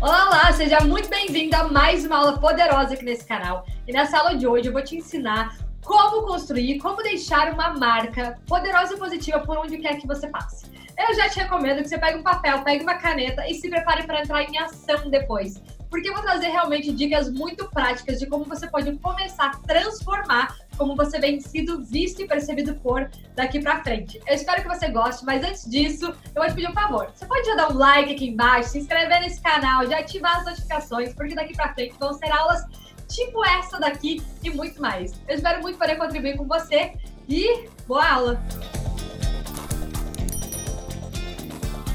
[0.00, 3.66] Olá, seja muito bem-vindo a mais uma aula poderosa aqui nesse canal.
[3.84, 8.38] E nessa aula de hoje eu vou te ensinar como construir, como deixar uma marca
[8.46, 10.66] poderosa e positiva por onde quer que você passe.
[10.96, 14.04] Eu já te recomendo que você pegue um papel, pegue uma caneta e se prepare
[14.04, 18.44] para entrar em ação depois porque eu vou trazer realmente dicas muito práticas de como
[18.44, 23.82] você pode começar a transformar como você vem sido visto e percebido por daqui para
[23.82, 24.20] frente.
[24.26, 27.10] Eu espero que você goste, mas antes disso, eu vou te pedir um favor.
[27.12, 30.44] Você pode já dar um like aqui embaixo, se inscrever nesse canal, já ativar as
[30.44, 32.64] notificações, porque daqui para frente vão ser aulas
[33.08, 35.12] tipo essa daqui e muito mais.
[35.26, 36.92] Eu espero muito poder contribuir com você
[37.28, 38.42] e boa aula!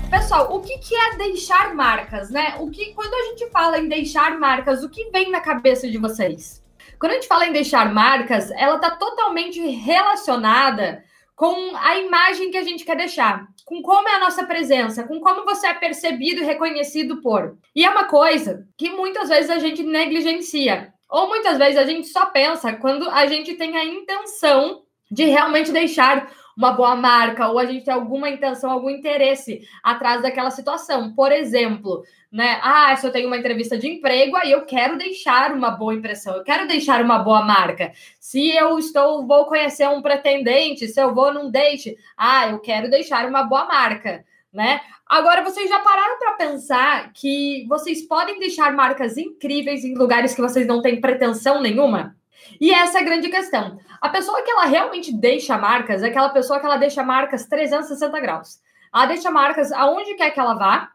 [0.10, 2.56] Pessoal, o que, que é deixar marcas, né?
[2.60, 5.98] O que, quando a gente fala em deixar marcas, o que vem na cabeça de
[5.98, 6.63] vocês?
[7.04, 11.04] Quando a gente fala em deixar marcas, ela está totalmente relacionada
[11.36, 15.20] com a imagem que a gente quer deixar, com como é a nossa presença, com
[15.20, 17.58] como você é percebido e reconhecido por.
[17.76, 22.08] E é uma coisa que muitas vezes a gente negligencia, ou muitas vezes a gente
[22.08, 27.60] só pensa quando a gente tem a intenção de realmente deixar uma boa marca ou
[27.60, 31.14] a gente tem alguma intenção, algum interesse atrás daquela situação.
[31.14, 32.60] Por exemplo, né?
[32.64, 36.36] Ah, se eu tenho uma entrevista de emprego, aí eu quero deixar uma boa impressão,
[36.36, 37.92] eu quero deixar uma boa marca.
[38.20, 42.90] Se eu estou, vou conhecer um pretendente, se eu vou num date, ah, eu quero
[42.90, 44.82] deixar uma boa marca, né?
[45.06, 50.42] Agora, vocês já pararam para pensar que vocês podem deixar marcas incríveis em lugares que
[50.42, 52.16] vocês não têm pretensão nenhuma?
[52.60, 53.80] E essa é a grande questão.
[54.02, 58.20] A pessoa que ela realmente deixa marcas é aquela pessoa que ela deixa marcas 360
[58.20, 58.60] graus.
[58.94, 60.92] Ela deixa marcas aonde quer que ela vá,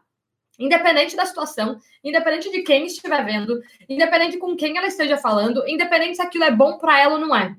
[0.57, 6.15] independente da situação, independente de quem estiver vendo, independente com quem ela esteja falando, independente
[6.15, 7.55] se aquilo é bom para ela ou não é.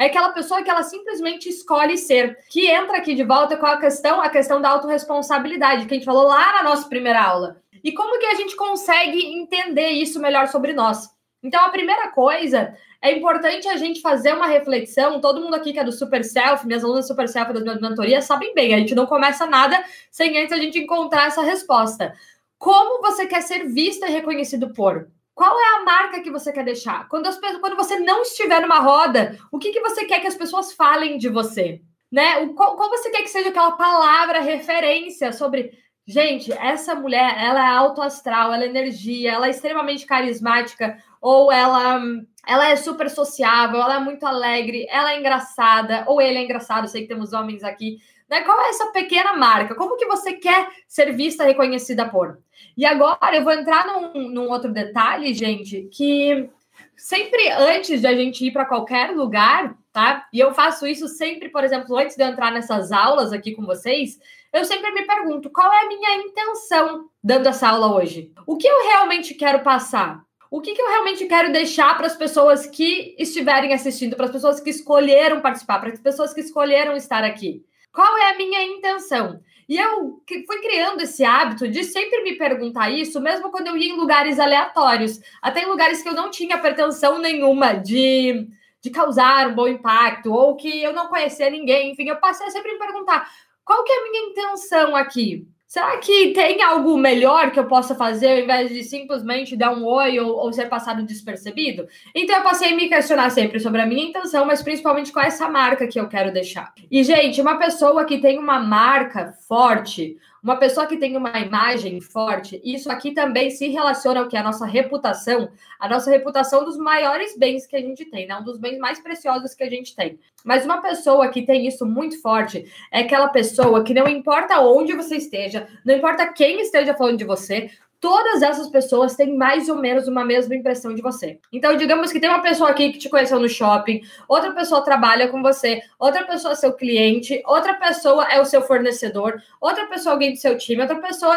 [0.00, 2.38] É aquela pessoa que ela simplesmente escolhe ser.
[2.48, 6.06] Que entra aqui de volta com a questão, a questão da autorresponsabilidade, que a gente
[6.06, 7.60] falou lá na nossa primeira aula.
[7.84, 11.06] E como que a gente consegue entender isso melhor sobre nós?
[11.42, 15.20] Então, a primeira coisa é importante a gente fazer uma reflexão.
[15.20, 18.24] Todo mundo aqui que é do Super Self, minhas alunas Super Self das minhas mentorias,
[18.24, 22.14] sabem bem, a gente não começa nada sem antes a gente encontrar essa resposta.
[22.58, 25.08] Como você quer ser vista e reconhecido por?
[25.34, 27.08] Qual é a marca que você quer deixar?
[27.08, 30.34] Quando, as, quando você não estiver numa roda, o que, que você quer que as
[30.34, 31.80] pessoas falem de você?
[32.12, 32.40] Né?
[32.40, 35.72] O, qual, qual você quer que seja aquela palavra referência sobre
[36.10, 41.52] Gente, essa mulher, ela é alto astral, ela é energia, ela é extremamente carismática, ou
[41.52, 42.02] ela,
[42.44, 46.88] ela é super sociável, ela é muito alegre, ela é engraçada, ou ele é engraçado,
[46.88, 47.98] sei que temos homens aqui.
[48.28, 48.40] Né?
[48.40, 49.76] Qual é essa pequena marca?
[49.76, 52.40] Como que você quer ser vista, reconhecida por?
[52.76, 56.50] E agora eu vou entrar num, num outro detalhe, gente, que
[56.96, 60.26] sempre antes de a gente ir para qualquer lugar, tá?
[60.32, 63.64] E eu faço isso sempre, por exemplo, antes de eu entrar nessas aulas aqui com
[63.64, 64.18] vocês,
[64.52, 68.32] eu sempre me pergunto qual é a minha intenção dando essa aula hoje?
[68.46, 70.22] O que eu realmente quero passar?
[70.50, 74.32] O que, que eu realmente quero deixar para as pessoas que estiverem assistindo, para as
[74.32, 77.64] pessoas que escolheram participar, para as pessoas que escolheram estar aqui?
[77.92, 79.40] Qual é a minha intenção?
[79.68, 83.92] E eu fui criando esse hábito de sempre me perguntar isso, mesmo quando eu ia
[83.92, 88.48] em lugares aleatórios, até em lugares que eu não tinha pretensão nenhuma de,
[88.82, 92.50] de causar um bom impacto, ou que eu não conhecia ninguém, enfim, eu passei a
[92.50, 93.30] sempre me perguntar
[93.64, 95.46] qual que é a minha intenção aqui?
[95.70, 99.86] Será que tem algo melhor que eu possa fazer ao invés de simplesmente dar um
[99.86, 101.86] oi ou, ou, ser passado despercebido?
[102.12, 105.28] Então eu passei a me questionar sempre sobre a minha intenção, mas principalmente qual é
[105.28, 106.74] essa marca que eu quero deixar.
[106.90, 112.00] E, gente, uma pessoa que tem uma marca forte, uma pessoa que tem uma imagem
[112.00, 116.78] forte, isso aqui também se relaciona ao que a nossa reputação, a nossa reputação dos
[116.78, 118.36] maiores bens que a gente tem, né?
[118.36, 120.18] Um dos bens mais preciosos que a gente tem.
[120.44, 124.94] Mas uma pessoa que tem isso muito forte é aquela pessoa que não importa onde
[124.94, 129.76] você esteja, não importa quem esteja falando de você, todas essas pessoas têm mais ou
[129.76, 131.38] menos uma mesma impressão de você.
[131.52, 135.28] Então, digamos que tem uma pessoa aqui que te conheceu no shopping, outra pessoa trabalha
[135.28, 140.12] com você, outra pessoa é seu cliente, outra pessoa é o seu fornecedor, outra pessoa
[140.12, 141.36] é alguém do seu time, outra pessoa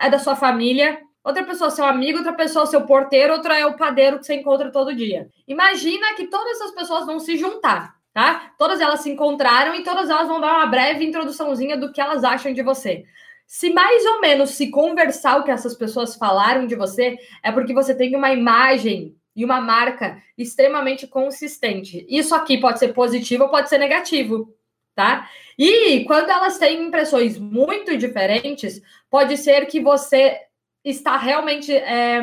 [0.00, 3.56] é da sua família, outra pessoa é seu amigo, outra pessoa é seu porteiro, outra
[3.56, 5.28] é o padeiro que você encontra todo dia.
[5.46, 7.98] Imagina que todas essas pessoas vão se juntar.
[8.12, 8.50] Tá?
[8.58, 12.24] Todas elas se encontraram e todas elas vão dar uma breve introduçãozinha do que elas
[12.24, 13.04] acham de você.
[13.52, 17.74] Se mais ou menos se conversar o que essas pessoas falaram de você, é porque
[17.74, 22.06] você tem uma imagem e uma marca extremamente consistente.
[22.08, 24.54] Isso aqui pode ser positivo ou pode ser negativo,
[24.94, 25.28] tá?
[25.58, 28.80] E quando elas têm impressões muito diferentes,
[29.10, 30.38] pode ser que você
[30.84, 32.22] está realmente é,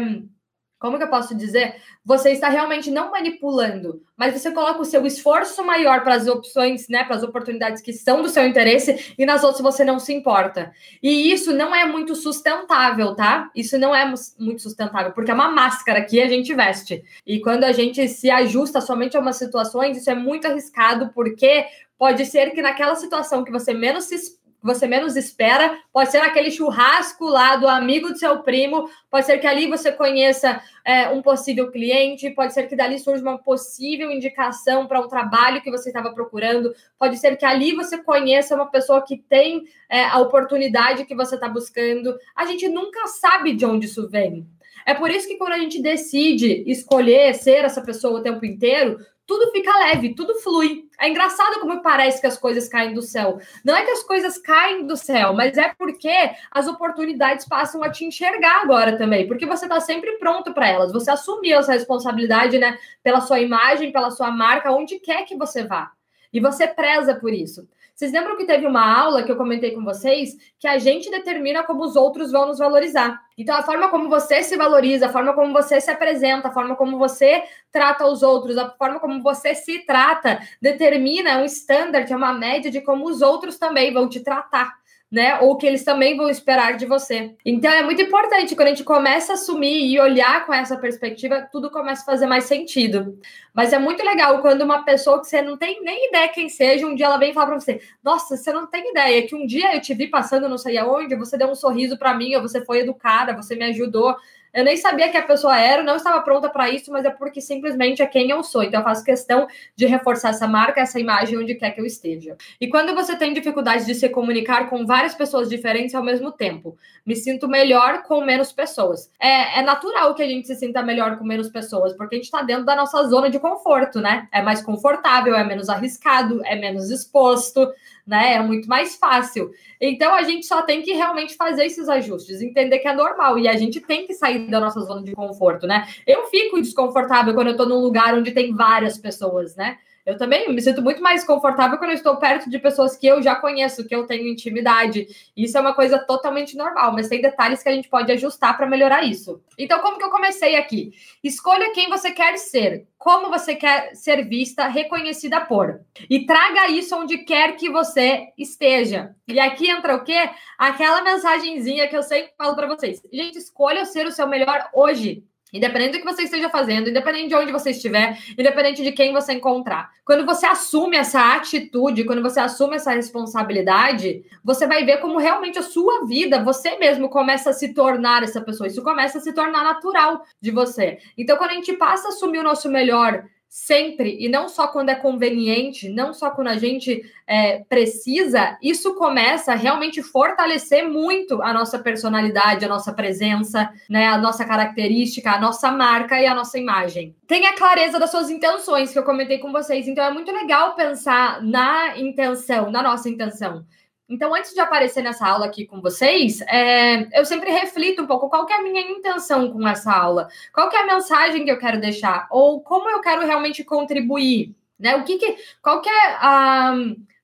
[0.80, 1.76] como que eu posso dizer?
[2.06, 6.88] Você está realmente não manipulando, mas você coloca o seu esforço maior para as opções,
[6.88, 10.14] né, para as oportunidades que são do seu interesse e nas outras você não se
[10.14, 10.72] importa.
[11.02, 13.50] E isso não é muito sustentável, tá?
[13.56, 17.04] Isso não é muito sustentável, porque é uma máscara que a gente veste.
[17.26, 21.66] E quando a gente se ajusta somente a umas situações, isso é muito arriscado, porque
[21.98, 26.52] pode ser que naquela situação que você menos se você menos espera, pode ser aquele
[26.52, 31.22] churrasco lá do amigo do seu primo, pode ser que ali você conheça é, um
[31.22, 35.90] possível cliente, pode ser que dali surja uma possível indicação para um trabalho que você
[35.90, 41.06] estava procurando, pode ser que ali você conheça uma pessoa que tem é, a oportunidade
[41.06, 42.18] que você está buscando.
[42.36, 44.48] A gente nunca sabe de onde isso vem.
[44.88, 48.98] É por isso que quando a gente decide escolher ser essa pessoa o tempo inteiro,
[49.26, 50.86] tudo fica leve, tudo flui.
[50.98, 53.38] É engraçado como parece que as coisas caem do céu.
[53.66, 56.16] Não é que as coisas caem do céu, mas é porque
[56.50, 60.94] as oportunidades passam a te enxergar agora também, porque você está sempre pronto para elas.
[60.94, 65.66] Você assumiu essa responsabilidade, né, pela sua imagem, pela sua marca, onde quer que você
[65.66, 65.92] vá.
[66.32, 67.68] E você preza por isso.
[67.98, 71.64] Vocês lembram que teve uma aula que eu comentei com vocês que a gente determina
[71.64, 73.20] como os outros vão nos valorizar.
[73.36, 76.76] Então, a forma como você se valoriza, a forma como você se apresenta, a forma
[76.76, 82.34] como você trata os outros, a forma como você se trata, determina um standard, uma
[82.34, 84.76] média de como os outros também vão te tratar
[85.12, 85.40] né?
[85.40, 87.34] Ou que eles também vão esperar de você.
[87.46, 91.48] Então é muito importante quando a gente começa a assumir e olhar com essa perspectiva,
[91.52, 93.18] tudo começa a fazer mais sentido.
[93.54, 96.86] Mas é muito legal quando uma pessoa que você não tem nem ideia quem seja,
[96.86, 99.74] um dia ela vem falar para você: "Nossa, você não tem ideia que um dia
[99.76, 102.64] eu te vi passando não sei aonde, você deu um sorriso para mim, ou você
[102.66, 104.16] foi educada, você me ajudou".
[104.54, 107.42] Eu nem sabia que a pessoa era, não estava pronta para isso, mas é porque
[107.42, 108.64] simplesmente é quem eu sou.
[108.64, 112.36] Então eu faço questão de reforçar essa marca, essa imagem onde quer que eu esteja.
[112.60, 116.78] E quando você tem dificuldade de se comunicar com várias pessoas diferentes ao mesmo tempo,
[117.06, 119.12] me sinto melhor com menos pessoas.
[119.20, 122.26] É, é natural que a gente se sinta melhor com menos pessoas, porque a gente
[122.26, 124.28] está dentro da nossa zona de conforto, né?
[124.32, 127.68] É mais confortável, é menos arriscado, é menos exposto
[128.08, 128.36] né?
[128.36, 129.52] É muito mais fácil.
[129.80, 133.48] Então a gente só tem que realmente fazer esses ajustes, entender que é normal e
[133.48, 135.88] a gente tem que sair da nossa zona de conforto, né?
[136.06, 139.78] Eu fico desconfortável quando eu estou num lugar onde tem várias pessoas, né?
[140.08, 143.22] Eu também me sinto muito mais confortável quando eu estou perto de pessoas que eu
[143.22, 145.06] já conheço, que eu tenho intimidade.
[145.36, 148.66] Isso é uma coisa totalmente normal, mas tem detalhes que a gente pode ajustar para
[148.66, 149.44] melhorar isso.
[149.58, 150.94] Então, como que eu comecei aqui?
[151.22, 155.82] Escolha quem você quer ser, como você quer ser vista, reconhecida por.
[156.10, 159.14] E traga isso onde quer que você esteja.
[159.28, 160.30] E aqui entra o quê?
[160.58, 163.02] Aquela mensagenzinha que eu sempre falo para vocês.
[163.12, 165.26] Gente, escolha ser o seu melhor hoje.
[165.54, 169.34] Independente do que você esteja fazendo, independente de onde você estiver, independente de quem você
[169.34, 169.92] encontrar.
[170.04, 175.58] Quando você assume essa atitude, quando você assume essa responsabilidade, você vai ver como realmente
[175.58, 178.68] a sua vida, você mesmo começa a se tornar essa pessoa.
[178.68, 181.00] Isso começa a se tornar natural de você.
[181.18, 184.90] Então, quando a gente passa a assumir o nosso melhor sempre, e não só quando
[184.90, 191.42] é conveniente, não só quando a gente é, precisa, isso começa a realmente fortalecer muito
[191.42, 196.36] a nossa personalidade, a nossa presença, né, a nossa característica, a nossa marca e a
[196.36, 197.16] nossa imagem.
[197.26, 199.88] Tenha clareza das suas intenções, que eu comentei com vocês.
[199.88, 203.66] Então é muito legal pensar na intenção, na nossa intenção.
[204.10, 208.30] Então, antes de aparecer nessa aula aqui com vocês, é, eu sempre reflito um pouco
[208.30, 211.80] qual é a minha intenção com essa aula, qual é a mensagem que eu quero
[211.80, 214.96] deixar, ou como eu quero realmente contribuir, né?
[214.96, 216.74] O que, que qual que é a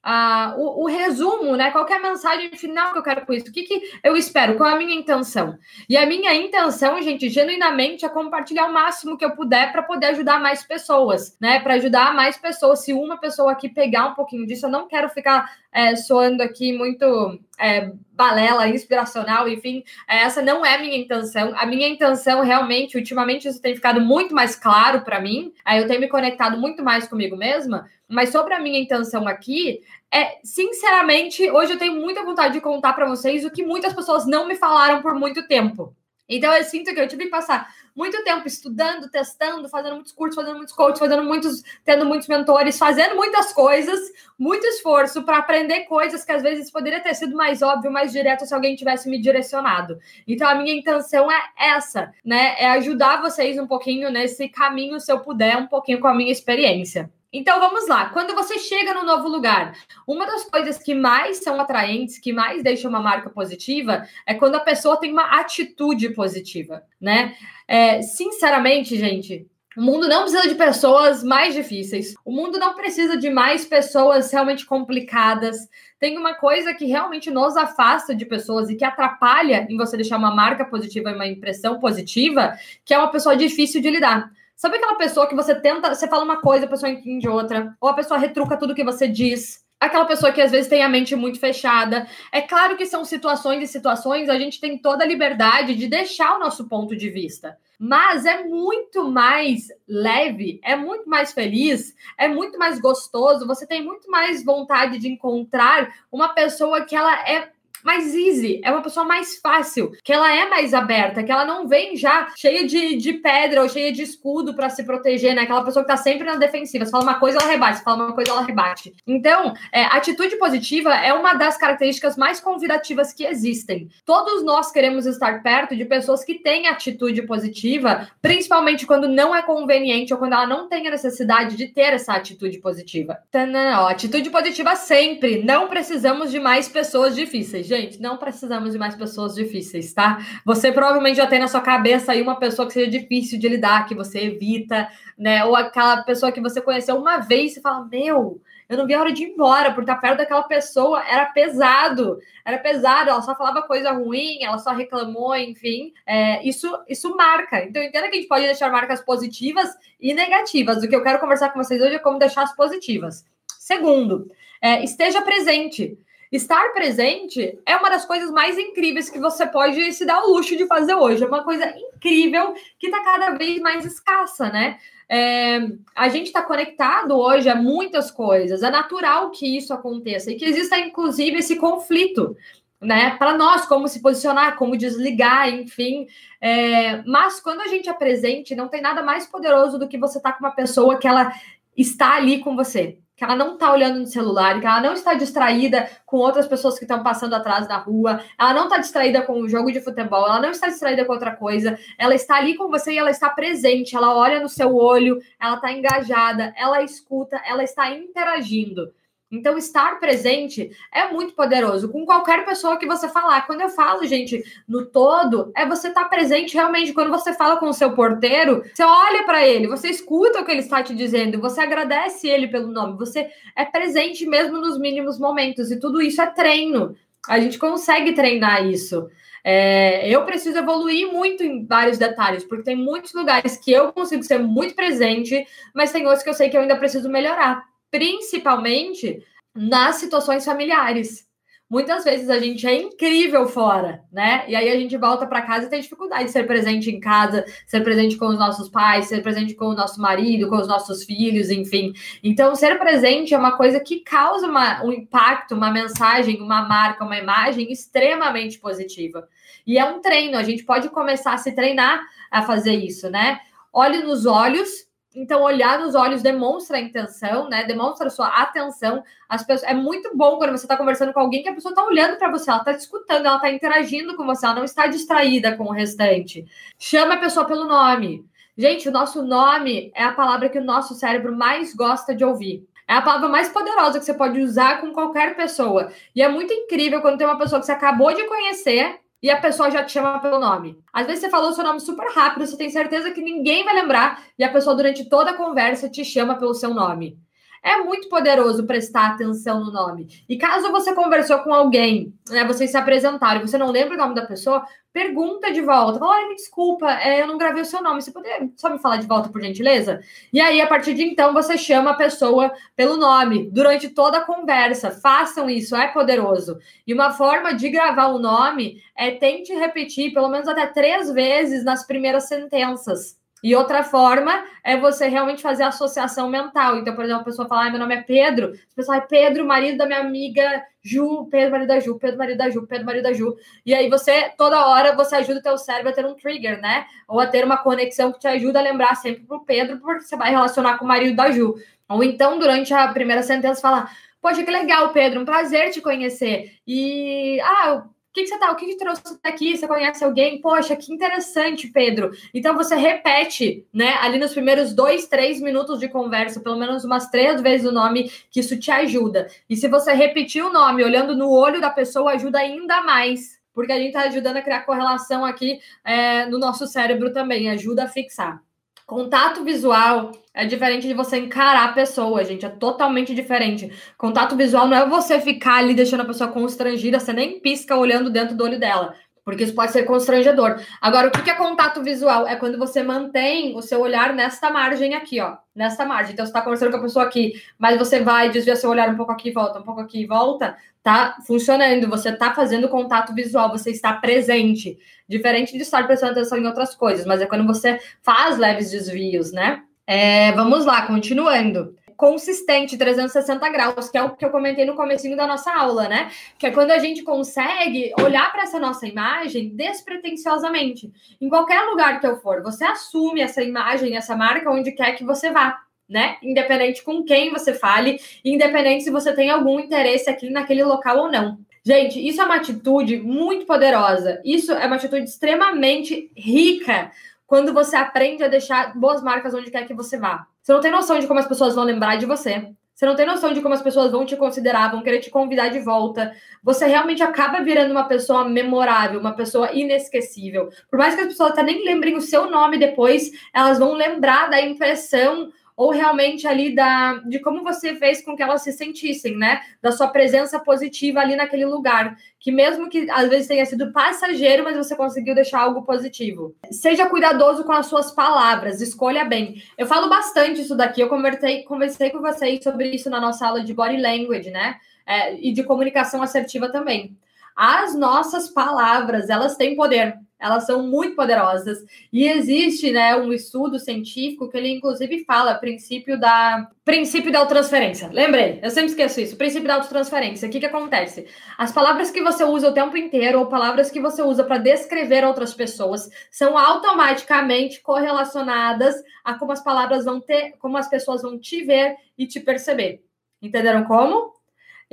[0.05, 1.71] ah, o, o, resumo, né?
[1.71, 3.47] Qual é a mensagem final que eu quero com isso?
[3.47, 4.57] O que, que eu espero?
[4.57, 5.57] Qual é a minha intenção?
[5.87, 10.07] E a minha intenção, gente, genuinamente, é compartilhar o máximo que eu puder para poder
[10.07, 11.61] ajudar mais pessoas, né?
[11.61, 12.83] Para ajudar mais pessoas.
[12.83, 16.71] Se uma pessoa aqui pegar um pouquinho disso, eu não quero ficar é, soando aqui
[16.71, 21.53] muito é, balela, inspiracional, enfim, essa não é a minha intenção.
[21.55, 25.51] A minha intenção, realmente, ultimamente, isso tem ficado muito mais claro para mim.
[25.65, 29.81] Aí eu tenho me conectado muito mais comigo mesma mas sobre a minha intenção aqui,
[30.11, 34.27] é, sinceramente, hoje eu tenho muita vontade de contar para vocês o que muitas pessoas
[34.27, 35.95] não me falaram por muito tempo.
[36.27, 40.35] Então eu sinto que eu tive que passar muito tempo estudando, testando, fazendo muitos cursos,
[40.35, 43.99] fazendo muitos coaches, fazendo muitos, tendo muitos mentores, fazendo muitas coisas,
[44.37, 48.45] muito esforço para aprender coisas que às vezes poderia ter sido mais óbvio, mais direto
[48.45, 49.99] se alguém tivesse me direcionado.
[50.27, 52.55] Então a minha intenção é essa, né?
[52.57, 56.31] É ajudar vocês um pouquinho nesse caminho, se eu puder, um pouquinho com a minha
[56.31, 57.11] experiência.
[57.33, 58.09] Então vamos lá.
[58.11, 59.73] Quando você chega no novo lugar,
[60.07, 64.55] uma das coisas que mais são atraentes, que mais deixam uma marca positiva, é quando
[64.55, 67.35] a pessoa tem uma atitude positiva, né?
[67.67, 72.13] É, sinceramente, gente, O mundo não precisa de pessoas mais difíceis.
[72.23, 75.57] O mundo não precisa de mais pessoas realmente complicadas.
[75.99, 80.17] Tem uma coisa que realmente nos afasta de pessoas e que atrapalha em você deixar
[80.17, 84.31] uma marca positiva e uma impressão positiva, que é uma pessoa difícil de lidar.
[84.63, 87.89] Sabe aquela pessoa que você tenta, você fala uma coisa, a pessoa entende outra, ou
[87.89, 91.17] a pessoa retruca tudo que você diz, aquela pessoa que às vezes tem a mente
[91.17, 92.07] muito fechada.
[92.31, 96.37] É claro que são situações e situações, a gente tem toda a liberdade de deixar
[96.37, 97.57] o nosso ponto de vista.
[97.77, 103.45] Mas é muito mais leve, é muito mais feliz, é muito mais gostoso.
[103.45, 107.51] Você tem muito mais vontade de encontrar uma pessoa que ela é
[107.83, 111.67] mais easy, é uma pessoa mais fácil, que ela é mais aberta, que ela não
[111.67, 115.41] vem já cheia de, de pedra ou cheia de escudo para se proteger, né?
[115.41, 116.85] Aquela pessoa que tá sempre na defensiva.
[116.85, 118.93] Você fala uma coisa, ela rebate, você fala uma coisa, ela rebate.
[119.05, 123.89] Então, é, atitude positiva é uma das características mais convidativas que existem.
[124.05, 129.41] Todos nós queremos estar perto de pessoas que têm atitude positiva, principalmente quando não é
[129.41, 133.19] conveniente ou quando ela não tem a necessidade de ter essa atitude positiva.
[133.31, 135.43] Tanã, ó, atitude positiva sempre.
[135.43, 140.19] Não precisamos de mais pessoas difíceis gente, não precisamos de mais pessoas difíceis, tá?
[140.45, 143.85] Você provavelmente já tem na sua cabeça aí uma pessoa que seja difícil de lidar,
[143.85, 144.87] que você evita,
[145.17, 145.43] né?
[145.45, 148.99] Ou aquela pessoa que você conheceu uma vez e fala: Meu, eu não vi a
[148.99, 153.35] hora de ir embora, por estar perto daquela pessoa era pesado, era pesado, ela só
[153.35, 155.93] falava coisa ruim, ela só reclamou, enfim.
[156.05, 157.63] É, isso, isso marca.
[157.63, 160.81] Então, entenda que a gente pode deixar marcas positivas e negativas.
[160.81, 163.25] O que eu quero conversar com vocês hoje é como deixar as positivas.
[163.59, 164.27] Segundo,
[164.61, 165.97] é, esteja presente.
[166.33, 170.57] Estar presente é uma das coisas mais incríveis que você pode se dar o luxo
[170.57, 171.23] de fazer hoje.
[171.23, 174.79] É uma coisa incrível que está cada vez mais escassa, né?
[175.07, 175.59] É,
[175.95, 178.63] a gente está conectado hoje a muitas coisas.
[178.63, 182.35] É natural que isso aconteça e que exista, inclusive, esse conflito
[182.81, 186.07] né, para nós, como se posicionar, como desligar, enfim.
[186.41, 190.17] É, mas quando a gente é presente, não tem nada mais poderoso do que você
[190.17, 191.31] estar tá com uma pessoa que ela
[191.77, 195.13] está ali com você que ela não está olhando no celular, que ela não está
[195.13, 199.39] distraída com outras pessoas que estão passando atrás da rua, ela não está distraída com
[199.39, 202.69] o jogo de futebol, ela não está distraída com outra coisa, ela está ali com
[202.69, 207.39] você e ela está presente, ela olha no seu olho, ela está engajada, ela escuta,
[207.45, 208.91] ela está interagindo.
[209.33, 213.47] Então, estar presente é muito poderoso com qualquer pessoa que você falar.
[213.47, 216.93] Quando eu falo, gente, no todo, é você estar tá presente realmente.
[216.93, 220.51] Quando você fala com o seu porteiro, você olha para ele, você escuta o que
[220.51, 225.17] ele está te dizendo, você agradece ele pelo nome, você é presente mesmo nos mínimos
[225.17, 225.71] momentos.
[225.71, 226.95] E tudo isso é treino.
[227.27, 229.09] A gente consegue treinar isso.
[229.43, 234.21] É, eu preciso evoluir muito em vários detalhes, porque tem muitos lugares que eu consigo
[234.21, 239.23] ser muito presente, mas tem outros que eu sei que eu ainda preciso melhorar principalmente
[239.53, 241.31] nas situações familiares.
[241.69, 244.45] Muitas vezes a gente é incrível fora, né?
[244.47, 247.45] E aí a gente volta para casa e tem dificuldade de ser presente em casa,
[247.67, 251.03] ser presente com os nossos pais, ser presente com o nosso marido, com os nossos
[251.03, 251.93] filhos, enfim.
[252.23, 257.05] Então, ser presente é uma coisa que causa uma, um impacto, uma mensagem, uma marca,
[257.05, 259.27] uma imagem extremamente positiva.
[259.67, 263.39] E é um treino, a gente pode começar a se treinar a fazer isso, né?
[263.71, 267.63] Olhe nos olhos então, olhar nos olhos demonstra a intenção, né?
[267.65, 269.03] Demonstra a sua atenção.
[269.29, 269.69] As pessoas...
[269.69, 272.31] É muito bom quando você está conversando com alguém que a pessoa está olhando para
[272.31, 275.71] você, ela está escutando, ela está interagindo com você, ela não está distraída com o
[275.71, 276.45] restante.
[276.79, 278.25] Chama a pessoa pelo nome.
[278.57, 282.67] Gente, o nosso nome é a palavra que o nosso cérebro mais gosta de ouvir.
[282.87, 285.91] É a palavra mais poderosa que você pode usar com qualquer pessoa.
[286.15, 289.39] E é muito incrível quando tem uma pessoa que você acabou de conhecer e a
[289.39, 290.77] pessoa já te chama pelo nome.
[290.91, 294.21] Às vezes você falou seu nome super rápido, você tem certeza que ninguém vai lembrar
[294.37, 297.17] e a pessoa durante toda a conversa te chama pelo seu nome.
[297.63, 300.07] É muito poderoso prestar atenção no nome.
[300.27, 303.97] E caso você conversou com alguém, né, vocês se apresentaram e você não lembra o
[303.97, 305.97] nome da pessoa, pergunta de volta.
[305.97, 308.01] Fala, olha, me desculpa, é, eu não gravei o seu nome.
[308.01, 310.01] Você poderia só me falar de volta, por gentileza?
[310.33, 314.25] E aí, a partir de então, você chama a pessoa pelo nome durante toda a
[314.25, 314.91] conversa.
[314.91, 316.59] Façam isso, é poderoso.
[316.85, 321.63] E uma forma de gravar o nome é tente repetir pelo menos até três vezes
[321.63, 323.22] nas primeiras sentenças.
[323.43, 326.77] E outra forma é você realmente fazer associação mental.
[326.77, 328.53] Então, por exemplo, a pessoa fala, ah, meu nome é Pedro.
[328.71, 332.37] A pessoa fala, Pedro, marido da minha amiga Ju, Pedro, marido da Ju, Pedro, marido
[332.37, 333.35] da Ju, Pedro, marido da Ju.
[333.65, 336.85] E aí você, toda hora, você ajuda o teu cérebro a ter um trigger, né?
[337.05, 340.15] Ou a ter uma conexão que te ajuda a lembrar sempre pro Pedro, porque você
[340.15, 341.55] vai relacionar com o marido da Ju.
[341.89, 343.91] Ou então, durante a primeira sentença, falar,
[344.23, 346.53] Poxa, que legal, Pedro, um prazer te conhecer.
[346.65, 347.83] E, ah,
[348.13, 348.51] que, que você tá?
[348.51, 349.57] O que, que trouxe aqui?
[349.57, 350.39] Você conhece alguém?
[350.39, 352.11] Poxa, que interessante, Pedro.
[352.33, 357.09] Então você repete, né, ali nos primeiros dois, três minutos de conversa, pelo menos umas
[357.09, 359.27] três vezes o nome, que isso te ajuda.
[359.49, 363.41] E se você repetir o nome olhando no olho da pessoa, ajuda ainda mais.
[363.53, 367.85] Porque a gente está ajudando a criar correlação aqui é, no nosso cérebro também, ajuda
[367.85, 368.41] a fixar.
[368.85, 372.45] Contato visual é diferente de você encarar a pessoa, gente.
[372.45, 373.71] É totalmente diferente.
[373.97, 378.09] Contato visual não é você ficar ali deixando a pessoa constrangida, você nem pisca olhando
[378.09, 380.59] dentro do olho dela porque isso pode ser constrangedor.
[380.81, 382.27] Agora, o que é contato visual?
[382.27, 386.13] É quando você mantém o seu olhar nesta margem aqui, ó, nesta margem.
[386.13, 388.97] Então, você está conversando com a pessoa aqui, mas você vai desviar seu olhar um
[388.97, 391.89] pouco aqui, volta, um pouco aqui e volta, tá funcionando.
[391.89, 394.77] Você está fazendo contato visual, você está presente.
[395.07, 399.31] Diferente de estar prestando atenção em outras coisas, mas é quando você faz leves desvios,
[399.31, 399.63] né?
[399.85, 405.17] É, vamos lá, continuando consistente, 360 graus, que é o que eu comentei no comecinho
[405.17, 406.11] da nossa aula, né?
[406.37, 410.91] Que é quando a gente consegue olhar para essa nossa imagem despretensiosamente.
[411.19, 415.03] Em qualquer lugar que eu for, você assume essa imagem, essa marca onde quer que
[415.03, 415.59] você vá.
[415.87, 416.17] Né?
[416.23, 421.11] Independente com quem você fale, independente se você tem algum interesse aqui naquele local ou
[421.11, 421.37] não.
[421.65, 424.21] Gente, isso é uma atitude muito poderosa.
[424.25, 426.91] Isso é uma atitude extremamente rica
[427.25, 430.27] quando você aprende a deixar boas marcas onde quer que você vá.
[430.43, 432.49] Você não tem noção de como as pessoas vão lembrar de você.
[432.75, 435.47] Você não tem noção de como as pessoas vão te considerar, vão querer te convidar
[435.47, 436.13] de volta.
[436.43, 440.49] Você realmente acaba virando uma pessoa memorável, uma pessoa inesquecível.
[440.69, 444.29] Por mais que as pessoas até nem lembrem o seu nome depois, elas vão lembrar
[444.29, 445.31] da impressão
[445.63, 449.39] ou realmente ali da de como você fez com que elas se sentissem, né?
[449.61, 454.43] Da sua presença positiva ali naquele lugar, que mesmo que às vezes tenha sido passageiro,
[454.43, 456.35] mas você conseguiu deixar algo positivo.
[456.51, 459.41] Seja cuidadoso com as suas palavras, escolha bem.
[459.57, 463.41] Eu falo bastante isso daqui, eu conversei, conversei com vocês sobre isso na nossa aula
[463.41, 464.57] de body language, né?
[464.85, 466.97] É, e de comunicação assertiva também.
[467.33, 471.57] As nossas palavras, elas têm poder elas são muito poderosas.
[471.91, 477.89] E existe, né, um estudo científico que ele inclusive fala princípio da princípio da autotransferência.
[477.91, 479.17] Lembrei, eu sempre esqueço isso.
[479.17, 480.29] Princípio da autotransferência.
[480.29, 481.05] O que que acontece?
[481.37, 485.03] As palavras que você usa o tempo inteiro ou palavras que você usa para descrever
[485.03, 491.19] outras pessoas são automaticamente correlacionadas a como as palavras vão ter, como as pessoas vão
[491.19, 492.81] te ver e te perceber.
[493.21, 494.13] Entenderam como?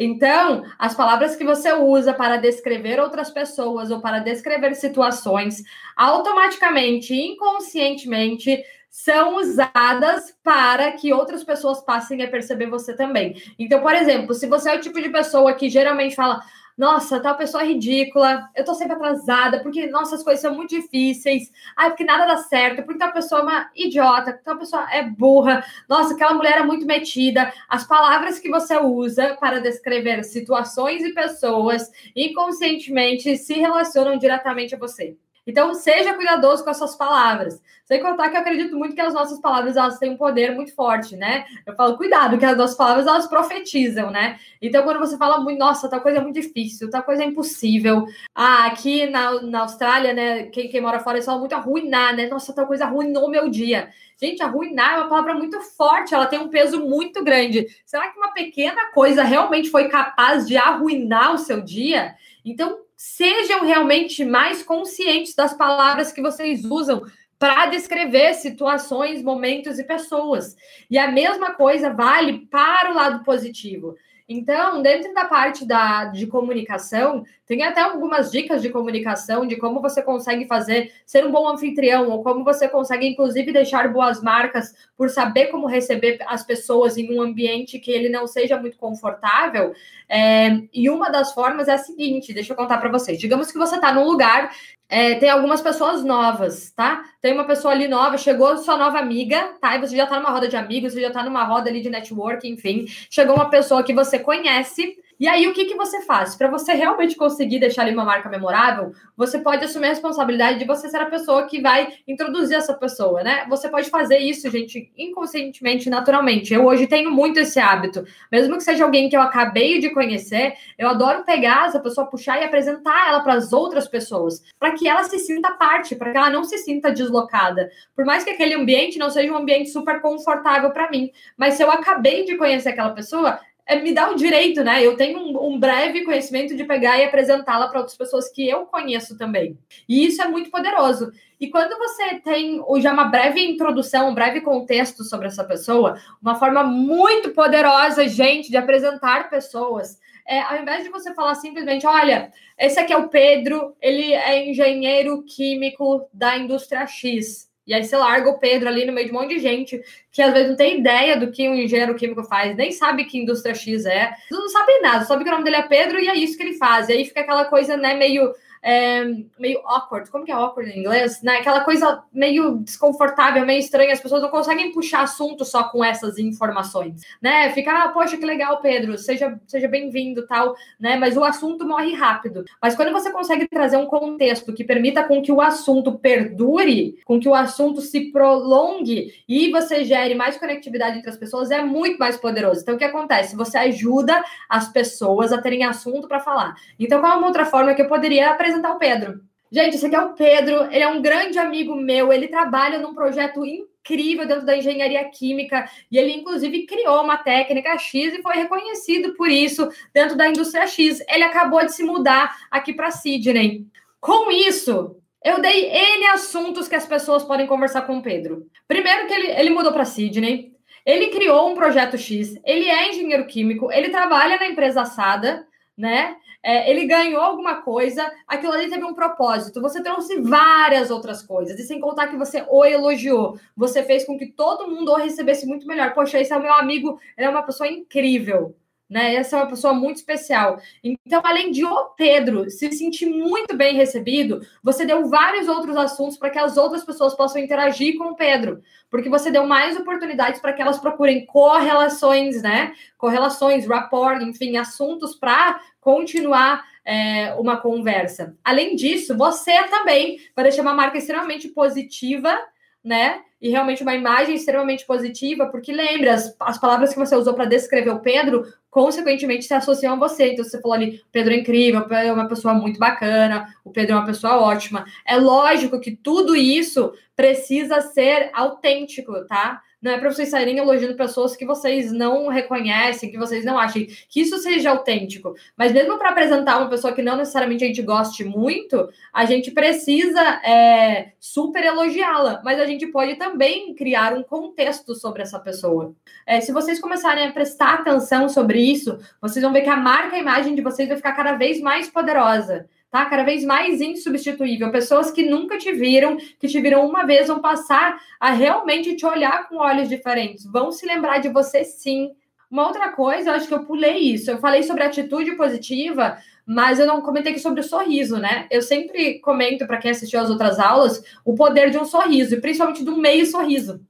[0.02, 5.62] Então, as palavras que você usa para descrever outras pessoas ou para descrever situações,
[5.94, 13.42] automaticamente, inconscientemente, são usadas para que outras pessoas passem a perceber você também.
[13.58, 16.40] Então, por exemplo, se você é o tipo de pessoa que geralmente fala,
[16.80, 20.70] nossa, tal pessoa é ridícula, eu tô sempre atrasada, porque, nossa, as coisas são muito
[20.70, 25.02] difíceis, ai, porque nada dá certo, porque tal pessoa é uma idiota, tal pessoa é
[25.02, 27.52] burra, nossa, aquela mulher é muito metida.
[27.68, 34.78] As palavras que você usa para descrever situações e pessoas inconscientemente se relacionam diretamente a
[34.78, 35.18] você.
[35.50, 37.60] Então, seja cuidadoso com as suas palavras.
[37.84, 40.72] Sem contar que eu acredito muito que as nossas palavras elas têm um poder muito
[40.72, 41.44] forte, né?
[41.66, 44.38] Eu falo, cuidado, que as nossas palavras elas profetizam, né?
[44.62, 48.06] Então, quando você fala muito, nossa, tal coisa é muito difícil, tal coisa é impossível.
[48.32, 50.44] Ah, aqui na, na Austrália, né?
[50.44, 52.28] Quem, quem mora fora, eles falam muito arruinar, né?
[52.28, 53.90] Nossa, tal coisa arruinou meu dia.
[54.22, 57.66] Gente, arruinar é uma palavra muito forte, ela tem um peso muito grande.
[57.84, 62.14] Será que uma pequena coisa realmente foi capaz de arruinar o seu dia?
[62.44, 67.02] Então, sejam realmente mais conscientes das palavras que vocês usam
[67.38, 70.54] para descrever situações, momentos e pessoas.
[70.90, 73.96] E a mesma coisa vale para o lado positivo.
[74.28, 79.82] Então, dentro da parte da, de comunicação, tem até algumas dicas de comunicação, de como
[79.82, 84.72] você consegue fazer, ser um bom anfitrião, ou como você consegue, inclusive, deixar boas marcas
[84.96, 89.74] por saber como receber as pessoas em um ambiente que ele não seja muito confortável.
[90.08, 93.18] É, e uma das formas é a seguinte: deixa eu contar para vocês.
[93.18, 94.52] Digamos que você está num lugar
[94.88, 97.02] é, tem algumas pessoas novas, tá?
[97.20, 99.76] Tem uma pessoa ali nova, chegou sua nova amiga, tá?
[99.76, 101.90] E você já tá numa roda de amigos, você já tá numa roda ali de
[101.90, 102.86] network, enfim.
[103.08, 106.34] Chegou uma pessoa que você conhece e aí, o que, que você faz?
[106.34, 110.64] Para você realmente conseguir deixar ali uma marca memorável, você pode assumir a responsabilidade de
[110.64, 113.44] você ser a pessoa que vai introduzir essa pessoa, né?
[113.50, 116.54] Você pode fazer isso, gente, inconscientemente, naturalmente.
[116.54, 118.02] Eu hoje tenho muito esse hábito.
[118.32, 122.40] Mesmo que seja alguém que eu acabei de conhecer, eu adoro pegar essa pessoa, puxar
[122.40, 126.16] e apresentar ela para as outras pessoas, para que ela se sinta parte, para que
[126.16, 127.68] ela não se sinta deslocada.
[127.94, 131.62] Por mais que aquele ambiente não seja um ambiente super confortável para mim, mas se
[131.62, 133.38] eu acabei de conhecer aquela pessoa,
[133.76, 134.84] me dá o direito, né?
[134.84, 138.66] Eu tenho um, um breve conhecimento de pegar e apresentá-la para outras pessoas que eu
[138.66, 139.58] conheço também.
[139.88, 141.12] E isso é muito poderoso.
[141.40, 146.34] E quando você tem já uma breve introdução, um breve contexto sobre essa pessoa, uma
[146.34, 149.98] forma muito poderosa, gente, de apresentar pessoas.
[150.26, 154.48] É, ao invés de você falar simplesmente, olha, esse aqui é o Pedro, ele é
[154.48, 157.49] engenheiro químico da indústria X.
[157.70, 159.80] E aí você larga o Pedro ali no meio de um monte de gente
[160.10, 163.16] que às vezes não tem ideia do que um engenheiro químico faz, nem sabe que
[163.16, 166.16] indústria X é, não sabe nada, sabe que o nome dele é Pedro e é
[166.16, 166.88] isso que ele faz.
[166.88, 169.04] E aí fica aquela coisa, né, meio é,
[169.38, 170.10] meio awkward.
[170.10, 171.22] Como que é awkward em inglês?
[171.22, 171.36] Né?
[171.38, 173.92] Aquela coisa meio desconfortável, meio estranha.
[173.92, 177.50] As pessoas não conseguem puxar assunto só com essas informações, né?
[177.50, 180.96] Ficar, ah, poxa, que legal, Pedro, seja, seja bem-vindo, tal, né?
[180.96, 182.44] Mas o assunto morre rápido.
[182.60, 187.18] Mas quando você consegue trazer um contexto que permita com que o assunto perdure, com
[187.18, 191.98] que o assunto se prolongue e você gere mais conectividade entre as pessoas, é muito
[191.98, 192.60] mais poderoso.
[192.60, 193.36] Então, o que acontece?
[193.36, 196.54] Você ajuda as pessoas a terem assunto para falar.
[196.78, 199.20] Então, qual é uma outra forma que eu poderia apresentar o Pedro?
[199.52, 202.94] Gente, esse aqui é o Pedro, ele é um grande amigo meu, ele trabalha num
[202.94, 208.36] projeto incrível dentro da engenharia química e ele, inclusive, criou uma técnica X e foi
[208.36, 211.02] reconhecido por isso dentro da indústria X.
[211.08, 213.66] Ele acabou de se mudar aqui para Sydney.
[214.00, 218.46] Com isso, eu dei N assuntos que as pessoas podem conversar com o Pedro.
[218.68, 220.52] Primeiro que ele, ele mudou para Sydney,
[220.86, 225.44] ele criou um projeto X, ele é engenheiro químico, ele trabalha na empresa assada,
[225.80, 226.16] né?
[226.42, 229.60] É, ele ganhou alguma coisa, aquilo ali teve um propósito.
[229.60, 234.18] Você trouxe várias outras coisas, e sem contar que você o elogiou, você fez com
[234.18, 235.92] que todo mundo o recebesse muito melhor.
[235.92, 238.54] Poxa, esse é o meu amigo, ele é uma pessoa incrível
[238.90, 239.14] né?
[239.14, 240.60] Essa é uma pessoa muito especial.
[240.82, 246.16] Então, além de o Pedro se sentir muito bem recebido, você deu vários outros assuntos
[246.16, 250.40] para que as outras pessoas possam interagir com o Pedro, porque você deu mais oportunidades
[250.40, 252.74] para que elas procurem correlações, né?
[252.98, 258.36] Correlações, rapport, enfim, assuntos para continuar é, uma conversa.
[258.42, 262.36] Além disso, você também vai deixar uma marca extremamente positiva
[262.82, 263.20] né?
[263.40, 267.44] E realmente uma imagem extremamente positiva, porque lembra, as, as palavras que você usou para
[267.44, 270.32] descrever o Pedro, consequentemente se associam a você.
[270.32, 273.94] Então, você falou ali, Pedro é incrível, Pedro é uma pessoa muito bacana, o Pedro
[273.94, 274.84] é uma pessoa ótima.
[275.06, 279.60] É lógico que tudo isso precisa ser autêntico, tá?
[279.80, 283.86] Não é para vocês saírem elogiando pessoas que vocês não reconhecem, que vocês não achem
[284.08, 285.34] que isso seja autêntico.
[285.56, 289.50] Mas mesmo para apresentar uma pessoa que não necessariamente a gente goste muito, a gente
[289.50, 292.42] precisa é, super elogiá-la.
[292.44, 295.94] Mas a gente pode também criar um contexto sobre essa pessoa.
[296.26, 300.16] É, se vocês começarem a prestar atenção sobre isso, vocês vão ver que a marca,
[300.16, 303.06] a imagem de vocês vai ficar cada vez mais poderosa tá?
[303.06, 304.70] Cada vez mais insubstituível.
[304.70, 309.06] Pessoas que nunca te viram, que te viram uma vez, vão passar a realmente te
[309.06, 310.44] olhar com olhos diferentes.
[310.44, 312.10] Vão se lembrar de você sim.
[312.50, 314.30] Uma outra coisa, eu acho que eu pulei isso.
[314.30, 318.48] Eu falei sobre atitude positiva, mas eu não comentei sobre o sorriso, né?
[318.50, 322.40] Eu sempre comento para quem assistiu às outras aulas o poder de um sorriso, e
[322.40, 323.80] principalmente do meio sorriso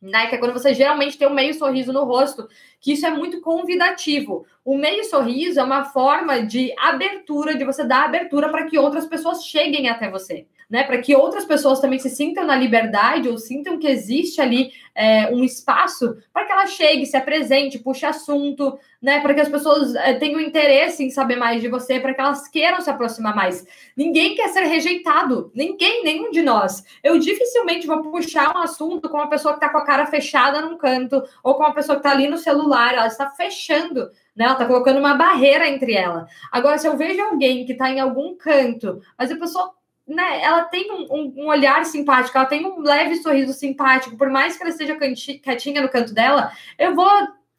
[0.00, 0.26] né?
[0.26, 2.48] Que é quando você geralmente tem um meio sorriso no rosto,
[2.80, 4.46] que isso é muito convidativo.
[4.64, 9.06] O meio sorriso é uma forma de abertura, de você dar abertura para que outras
[9.06, 10.84] pessoas cheguem até você né?
[10.84, 15.28] Para que outras pessoas também se sintam na liberdade ou sintam que existe ali é,
[15.34, 19.20] um espaço para que ela chegue, se apresente, puxe assunto, né?
[19.20, 22.46] Para que as pessoas é, tenham interesse em saber mais de você, para que elas
[22.46, 23.66] queiram se aproximar mais.
[23.96, 26.84] Ninguém quer ser rejeitado, ninguém, nenhum de nós.
[27.02, 30.60] Eu dificilmente vou puxar um assunto com uma pessoa que está com a cara fechada
[30.60, 34.08] num canto ou com uma pessoa que está ali no celular, ela está fechando
[34.40, 34.44] né?
[34.44, 36.26] Ela está colocando uma barreira entre ela.
[36.50, 39.74] Agora, se eu vejo alguém que está em algum canto, mas a pessoa
[40.10, 44.28] né, ela tem um, um, um, olhar simpático, ela tem um leve sorriso simpático, por
[44.28, 47.10] mais que ela esteja quietinha no canto dela, eu vou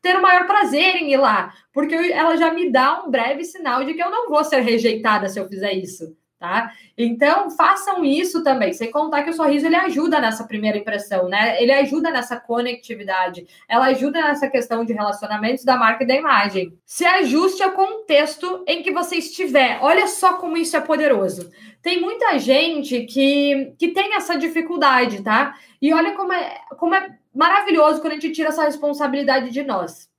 [0.02, 3.84] ter o maior prazer em ir lá, porque ela já me dá um breve sinal
[3.84, 6.74] de que eu não vou ser rejeitada se eu fizer isso tá?
[6.98, 11.62] Então, façam isso também, sem contar que o sorriso ele ajuda nessa primeira impressão, né?
[11.62, 16.76] Ele ajuda nessa conectividade, ela ajuda nessa questão de relacionamentos da marca e da imagem.
[16.84, 19.78] Se ajuste ao contexto em que você estiver.
[19.84, 21.52] Olha só como isso é poderoso.
[21.82, 25.58] Tem muita gente que, que tem essa dificuldade, tá?
[25.82, 30.10] E olha como é, como é maravilhoso quando a gente tira essa responsabilidade de nós.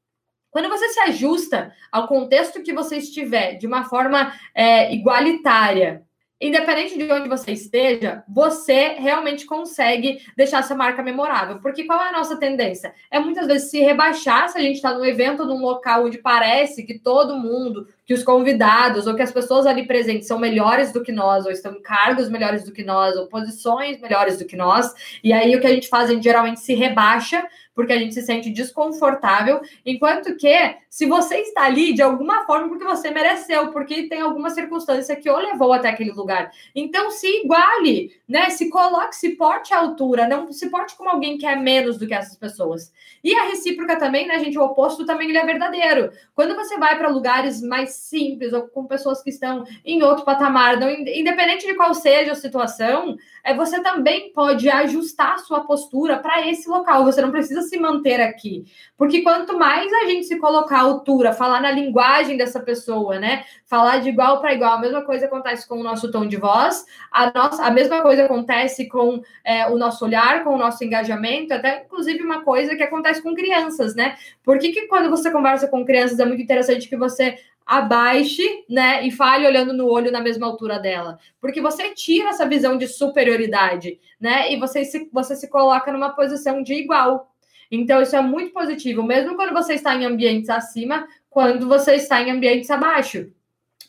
[0.51, 6.05] Quando você se ajusta ao contexto que você estiver de uma forma é, igualitária,
[6.42, 11.61] independente de onde você esteja, você realmente consegue deixar essa marca memorável.
[11.61, 12.92] Porque qual é a nossa tendência?
[13.11, 16.85] É muitas vezes se rebaixar se a gente está num evento, num local onde parece
[16.85, 21.03] que todo mundo, que os convidados ou que as pessoas ali presentes são melhores do
[21.03, 24.55] que nós, ou estão em cargos melhores do que nós, ou posições melhores do que
[24.55, 24.92] nós.
[25.25, 27.42] E aí o que a gente faz, a gente geralmente se rebaixa
[27.75, 32.68] porque a gente se sente desconfortável, enquanto que se você está ali de alguma forma
[32.68, 36.51] porque você mereceu, porque tem alguma circunstância que o levou até aquele lugar.
[36.75, 38.51] Então se iguale, né?
[38.51, 42.07] Se coloque, se porte à altura, não se porte como alguém que é menos do
[42.07, 42.92] que essas pessoas.
[43.25, 46.12] E a recíproca também, né, gente, o oposto também ele é verdadeiro.
[46.35, 50.78] Quando você vai para lugares mais simples, ou com pessoas que estão em outro patamar,
[50.78, 56.46] não, independente de qual seja a situação, é, você também pode ajustar sua postura para
[56.46, 57.04] esse local.
[57.04, 58.64] Você não precisa se manter aqui.
[58.96, 63.44] Porque quanto mais a gente se colocar à altura, falar na linguagem dessa pessoa, né?
[63.64, 66.84] Falar de igual para igual, a mesma coisa acontece com o nosso tom de voz,
[67.10, 71.54] a, nossa, a mesma coisa acontece com é, o nosso olhar, com o nosso engajamento,
[71.54, 74.16] até inclusive uma coisa que acontece com crianças, né?
[74.42, 79.07] Por que, que quando você conversa com crianças é muito interessante que você abaixe, né,
[79.07, 82.87] e fale olhando no olho na mesma altura dela, porque você tira essa visão de
[82.87, 87.33] superioridade, né, e você se, você se coloca numa posição de igual.
[87.70, 92.20] Então isso é muito positivo, mesmo quando você está em ambientes acima, quando você está
[92.22, 93.33] em ambientes abaixo.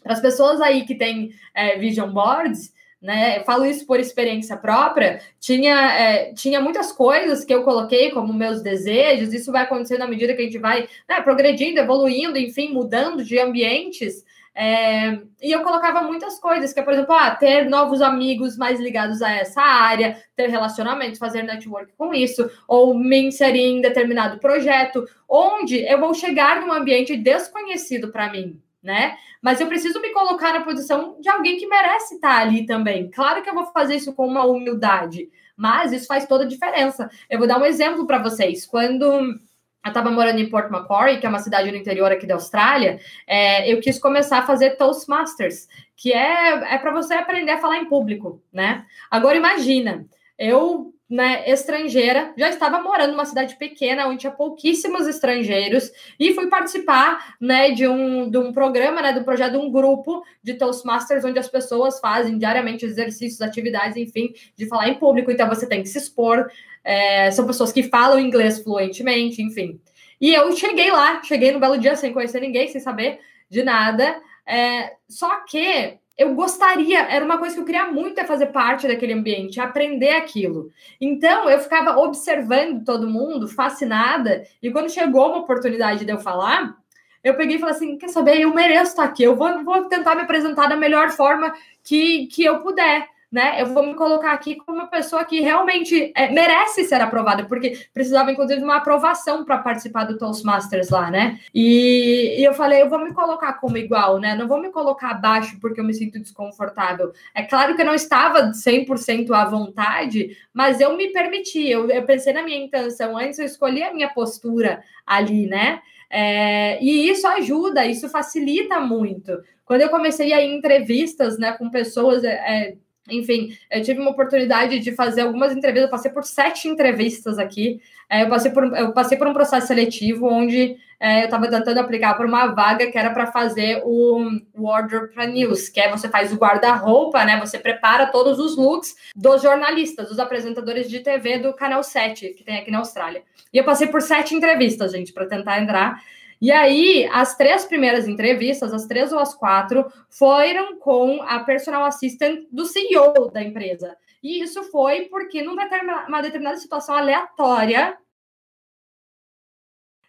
[0.01, 2.72] Para as pessoas aí que têm é, vision boards,
[3.03, 3.39] né?
[3.39, 5.19] Eu falo isso por experiência própria.
[5.37, 9.33] Tinha, é, tinha muitas coisas que eu coloquei como meus desejos.
[9.33, 13.37] Isso vai acontecendo à medida que a gente vai né, progredindo, evoluindo, enfim, mudando de
[13.37, 14.23] ambientes.
[14.55, 18.79] É, e eu colocava muitas coisas, que é, por exemplo, ah, ter novos amigos mais
[18.79, 24.39] ligados a essa área, ter relacionamentos, fazer network com isso, ou me inserir em determinado
[24.39, 29.17] projeto, onde eu vou chegar num ambiente desconhecido para mim né?
[29.41, 33.09] Mas eu preciso me colocar na posição de alguém que merece estar ali também.
[33.09, 37.09] Claro que eu vou fazer isso com uma humildade, mas isso faz toda a diferença.
[37.29, 38.65] Eu vou dar um exemplo para vocês.
[38.65, 42.35] Quando eu estava morando em Port Macquarie, que é uma cidade no interior aqui da
[42.35, 47.59] Austrália, é, eu quis começar a fazer Toastmasters, que é, é para você aprender a
[47.59, 48.85] falar em público, né?
[49.09, 50.05] Agora imagina,
[50.37, 56.47] eu né, estrangeira, já estava morando numa cidade pequena onde tinha pouquíssimos estrangeiros e fui
[56.47, 61.23] participar, né, de um, de um programa, né, do projeto de um grupo de Toastmasters
[61.23, 65.29] onde as pessoas fazem diariamente exercícios, atividades, enfim, de falar em público.
[65.29, 66.49] Então você tem que se expor.
[66.83, 69.79] É, são pessoas que falam inglês fluentemente, enfim.
[70.19, 73.19] E eu cheguei lá, cheguei no belo dia sem conhecer ninguém, sem saber
[73.49, 74.19] de nada.
[74.47, 78.87] É, só que eu gostaria, era uma coisa que eu queria muito é fazer parte
[78.87, 80.69] daquele ambiente, aprender aquilo.
[81.01, 86.77] Então, eu ficava observando todo mundo, fascinada, e quando chegou uma oportunidade de eu falar,
[87.23, 90.15] eu peguei e falei assim: quer saber, eu mereço estar aqui, eu vou, vou tentar
[90.15, 93.59] me apresentar da melhor forma que, que eu puder né?
[93.59, 97.79] Eu vou me colocar aqui como uma pessoa que realmente é, merece ser aprovada, porque
[97.91, 101.39] precisava, inclusive, de uma aprovação para participar do Toastmasters lá, né?
[101.51, 104.35] E, e, eu falei, eu vou me colocar como igual, né?
[104.35, 107.11] Não vou me colocar abaixo porque eu me sinto desconfortável.
[107.33, 112.03] É claro que eu não estava 100% à vontade, mas eu me permiti, eu, eu
[112.03, 115.81] pensei na minha intenção antes, eu escolhi a minha postura ali, né?
[116.07, 119.41] É, e isso ajuda, isso facilita muito.
[119.65, 122.75] Quando eu comecei a ir em entrevistas né, com pessoas é,
[123.09, 127.81] enfim, eu tive uma oportunidade de fazer algumas entrevistas, eu passei por sete entrevistas aqui.
[128.09, 131.79] É, eu, passei por, eu passei por um processo seletivo onde é, eu estava tentando
[131.79, 136.07] aplicar para uma vaga que era para fazer o, Wardrobe para News, que é você
[136.07, 137.37] faz o guarda-roupa, né?
[137.41, 142.43] Você prepara todos os looks dos jornalistas, dos apresentadores de TV do Canal 7, que
[142.43, 143.23] tem aqui na Austrália.
[143.51, 146.01] E eu passei por sete entrevistas, gente, para tentar entrar.
[146.43, 151.85] E aí, as três primeiras entrevistas, as três ou as quatro, foram com a personal
[151.85, 153.95] assistant do CEO da empresa.
[154.21, 157.97] E isso foi porque, numa determinada, determinada situação aleatória,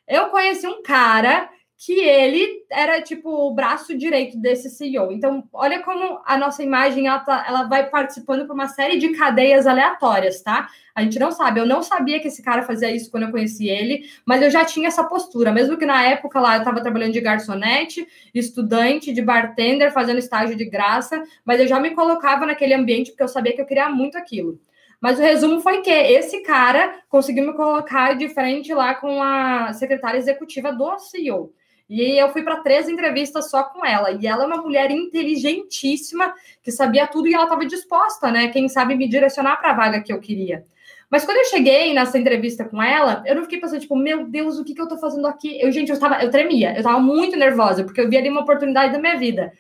[0.09, 1.49] eu conheci um cara
[1.85, 5.13] que ele era tipo o braço direito desse CEO.
[5.13, 9.11] Então, olha como a nossa imagem ela, tá, ela vai participando por uma série de
[9.11, 10.67] cadeias aleatórias, tá?
[10.95, 11.61] A gente não sabe.
[11.61, 14.65] Eu não sabia que esse cara fazia isso quando eu conheci ele, mas eu já
[14.65, 19.21] tinha essa postura, mesmo que na época lá eu estava trabalhando de garçonete, estudante, de
[19.21, 23.55] bartender, fazendo estágio de graça, mas eu já me colocava naquele ambiente porque eu sabia
[23.55, 24.59] que eu queria muito aquilo.
[25.03, 29.71] Mas o resumo foi que esse cara conseguiu me colocar de frente lá com a
[29.75, 31.53] secretária executiva do CEO.
[31.89, 34.13] E eu fui para três entrevistas só com ela.
[34.13, 38.49] E ela é uma mulher inteligentíssima, que sabia tudo e ela estava disposta, né?
[38.49, 40.65] Quem sabe me direcionar para a vaga que eu queria.
[41.11, 44.59] Mas quando eu cheguei nessa entrevista com ela, eu não fiquei pensando, tipo, meu Deus,
[44.59, 45.61] o que, que eu tô fazendo aqui?
[45.61, 48.41] Eu, gente, eu tava, eu tremia, eu tava muito nervosa, porque eu vi ali uma
[48.41, 49.53] oportunidade da minha vida.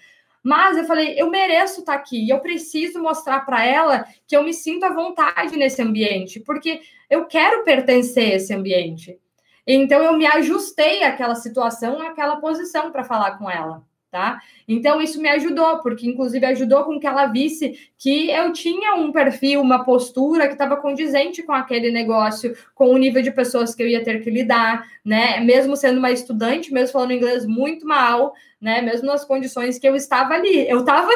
[0.42, 4.36] Mas eu falei, eu mereço estar tá aqui, e eu preciso mostrar para ela que
[4.36, 9.18] eu me sinto à vontade nesse ambiente, porque eu quero pertencer a esse ambiente.
[9.66, 13.82] Então eu me ajustei àquela situação, àquela posição para falar com ela.
[14.10, 14.40] Tá?
[14.68, 19.10] Então isso me ajudou, porque inclusive ajudou com que ela visse que eu tinha um
[19.10, 23.82] perfil, uma postura que estava condizente com aquele negócio, com o nível de pessoas que
[23.82, 25.40] eu ia ter que lidar, né?
[25.40, 28.80] Mesmo sendo uma estudante, mesmo falando inglês muito mal, né?
[28.82, 31.10] Mesmo nas condições que eu estava ali, eu estava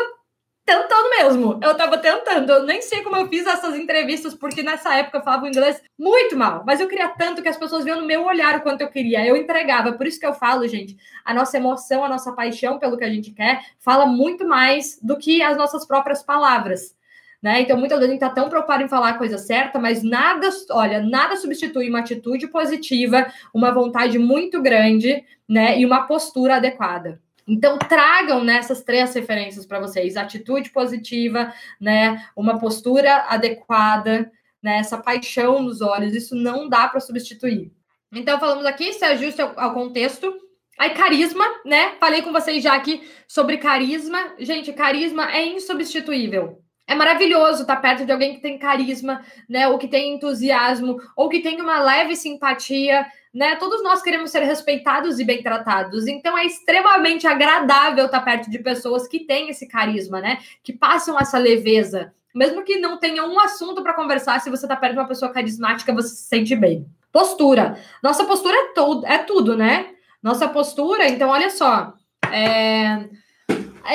[0.69, 1.59] tentando mesmo.
[1.63, 2.51] Eu tava tentando.
[2.51, 6.37] Eu nem sei como eu fiz essas entrevistas, porque nessa época eu falava inglês muito
[6.37, 6.63] mal.
[6.67, 9.27] Mas eu queria tanto que as pessoas viam no meu olhar o quanto eu queria.
[9.27, 9.95] Eu entregava.
[9.95, 13.09] Por isso que eu falo, gente, a nossa emoção, a nossa paixão pelo que a
[13.09, 16.95] gente quer, fala muito mais do que as nossas próprias palavras.
[17.41, 17.63] Né?
[17.63, 20.49] Então, muitas vezes a gente está tão preocupado em falar a coisa certa, mas nada,
[20.73, 25.79] olha, nada substitui uma atitude positiva, uma vontade muito grande, né?
[25.79, 27.21] E uma postura adequada.
[27.49, 32.29] Então, tragam nessas três referências para vocês: atitude positiva, né?
[32.37, 34.31] Uma postura adequada,
[34.63, 34.79] né?
[34.79, 37.73] Essa paixão nos olhos, isso não dá para substituir.
[38.13, 40.33] Então, falamos aqui, se ajuste ao, ao contexto.
[40.79, 41.95] Aí, carisma, né?
[41.99, 44.35] Falei com vocês já aqui sobre carisma.
[44.39, 46.63] Gente, carisma é insubstituível.
[46.89, 49.69] É maravilhoso estar perto de alguém que tem carisma, né?
[49.69, 53.57] Ou que tem entusiasmo, ou que tem uma leve simpatia, né?
[53.57, 56.07] Todos nós queremos ser respeitados e bem tratados.
[56.07, 60.39] Então é extremamente agradável estar perto de pessoas que têm esse carisma, né?
[60.63, 62.15] Que passam essa leveza.
[62.35, 65.31] Mesmo que não tenha um assunto para conversar, se você está perto de uma pessoa
[65.31, 66.87] carismática, você se sente bem.
[67.13, 67.79] Postura.
[68.03, 69.91] Nossa postura é, todo, é tudo, né?
[70.23, 71.93] Nossa postura, então, olha só.
[72.33, 73.09] É,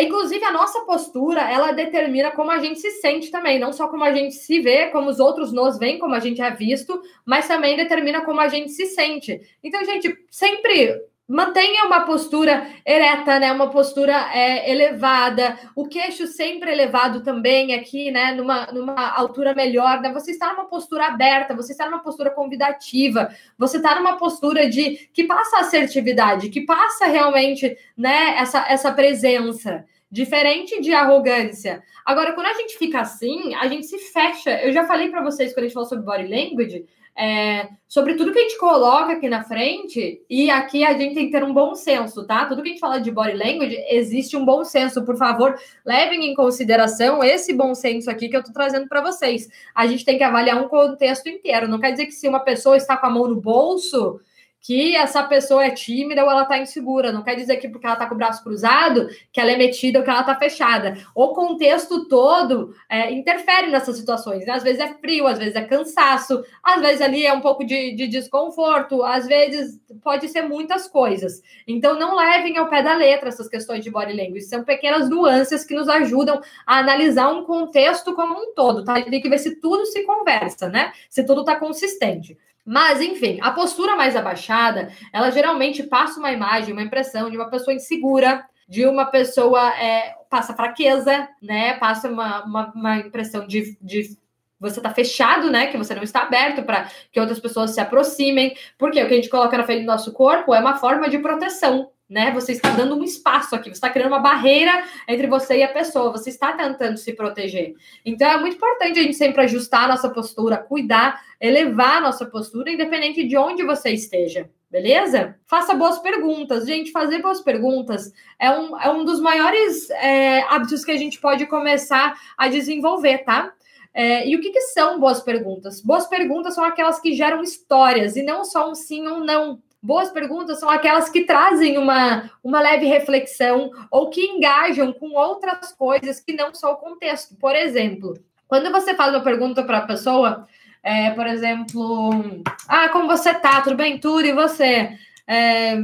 [0.01, 4.03] inclusive, a nossa postura, ela determina como a gente se sente também, não só como
[4.03, 7.47] a gente se vê, como os outros nos veem, como a gente é visto, mas
[7.47, 9.39] também determina como a gente se sente.
[9.61, 13.51] Então, gente, sempre mantenha uma postura ereta, né?
[13.51, 18.33] Uma postura é, elevada, o queixo sempre elevado também aqui, né?
[18.33, 20.11] Numa, numa altura melhor, né?
[20.11, 25.09] Você está numa postura aberta, você está numa postura convidativa, você está numa postura de
[25.13, 28.35] que passa assertividade, que passa realmente, né?
[28.37, 29.85] Essa, essa presença.
[30.11, 31.81] Diferente de arrogância.
[32.05, 34.51] Agora, quando a gente fica assim, a gente se fecha.
[34.61, 38.31] Eu já falei para vocês quando a gente falou sobre body language, é, sobre tudo
[38.31, 41.53] que a gente coloca aqui na frente, e aqui a gente tem que ter um
[41.53, 42.45] bom senso, tá?
[42.45, 45.05] Tudo que a gente fala de body language, existe um bom senso.
[45.05, 49.47] Por favor, levem em consideração esse bom senso aqui que eu tô trazendo para vocês.
[49.75, 51.67] A gente tem que avaliar um contexto inteiro.
[51.67, 54.19] Não quer dizer que se uma pessoa está com a mão no bolso,
[54.63, 57.11] que essa pessoa é tímida ou ela está insegura.
[57.11, 59.99] Não quer dizer que porque ela está com o braço cruzado, que ela é metida
[59.99, 60.97] ou que ela está fechada.
[61.13, 64.45] O contexto todo é, interfere nessas situações.
[64.45, 64.53] Né?
[64.53, 67.93] Às vezes é frio, às vezes é cansaço, às vezes ali é um pouco de,
[67.93, 71.41] de desconforto, às vezes pode ser muitas coisas.
[71.67, 74.43] Então não levem ao pé da letra essas questões de body language.
[74.43, 79.01] São pequenas nuances que nos ajudam a analisar um contexto como um todo, tá?
[79.01, 80.93] Tem que ver se tudo se conversa, né?
[81.09, 82.37] Se tudo está consistente.
[82.65, 87.49] Mas, enfim, a postura mais abaixada, ela geralmente passa uma imagem, uma impressão de uma
[87.49, 91.73] pessoa insegura, de uma pessoa é, passa fraqueza, né?
[91.77, 94.17] Passa uma, uma, uma impressão de, de
[94.59, 95.67] você tá fechado, né?
[95.67, 98.55] Que você não está aberto para que outras pessoas se aproximem.
[98.77, 101.19] Porque o que a gente coloca na frente do nosso corpo é uma forma de
[101.19, 102.31] proteção né?
[102.31, 105.67] Você está dando um espaço aqui, você está criando uma barreira entre você e a
[105.67, 107.75] pessoa, você está tentando se proteger.
[108.05, 112.25] Então é muito importante a gente sempre ajustar a nossa postura, cuidar, elevar a nossa
[112.27, 114.47] postura, independente de onde você esteja.
[114.69, 115.35] Beleza?
[115.45, 116.65] Faça boas perguntas.
[116.65, 121.19] Gente, fazer boas perguntas é um, é um dos maiores é, hábitos que a gente
[121.19, 123.51] pode começar a desenvolver, tá?
[123.93, 125.81] É, e o que, que, são boas perguntas?
[125.81, 129.61] Boas perguntas são aquelas que geram histórias e não só um sim ou um não.
[129.83, 135.73] Boas perguntas são aquelas que trazem uma, uma leve reflexão ou que engajam com outras
[135.73, 137.35] coisas que não só o contexto.
[137.35, 138.17] Por exemplo,
[138.47, 140.47] quando você faz uma pergunta para a pessoa,
[140.81, 143.59] é, por exemplo, ah, como você tá?
[143.59, 143.99] Tudo bem?
[143.99, 144.97] Tudo, e você?
[145.27, 145.83] É,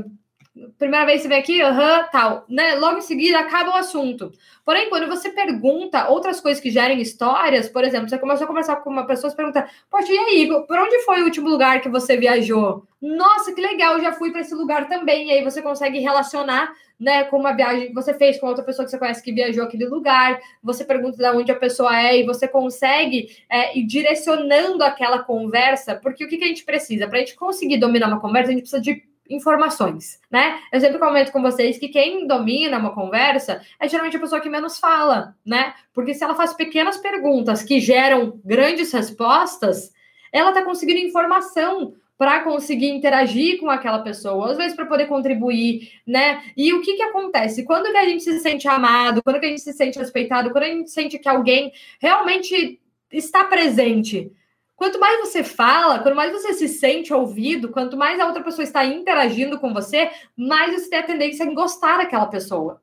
[0.77, 2.45] primeira vez você vem aqui, aham, uhum, tal.
[2.49, 2.75] Né?
[2.75, 4.31] Logo em seguida acaba o assunto.
[4.65, 8.75] Porém, quando você pergunta outras coisas que gerem histórias, por exemplo, você começou a conversar
[8.77, 11.89] com uma pessoa, você pergunta, poxa, e aí, por onde foi o último lugar que
[11.89, 12.83] você viajou?
[13.01, 15.29] Nossa, que legal, já fui para esse lugar também.
[15.29, 18.83] E aí você consegue relacionar né, com uma viagem que você fez com outra pessoa
[18.83, 22.25] que você conhece que viajou aquele lugar, você pergunta de onde a pessoa é e
[22.25, 27.07] você consegue é, ir direcionando aquela conversa, porque o que, que a gente precisa?
[27.07, 30.59] Para a gente conseguir dominar uma conversa, a gente precisa de informações, né?
[30.71, 34.49] Eu sempre comento com vocês que quem domina uma conversa é geralmente a pessoa que
[34.49, 35.73] menos fala, né?
[35.93, 39.93] Porque se ela faz pequenas perguntas que geram grandes respostas,
[40.31, 45.93] ela tá conseguindo informação para conseguir interagir com aquela pessoa, às vezes para poder contribuir,
[46.05, 46.43] né?
[46.57, 47.63] E o que que acontece?
[47.63, 50.65] Quando que a gente se sente amado, quando que a gente se sente respeitado, quando
[50.65, 52.77] a gente sente que alguém realmente
[53.09, 54.31] está presente,
[54.79, 58.63] Quanto mais você fala, quanto mais você se sente ouvido, quanto mais a outra pessoa
[58.63, 62.81] está interagindo com você, mais você tem a tendência em gostar daquela pessoa,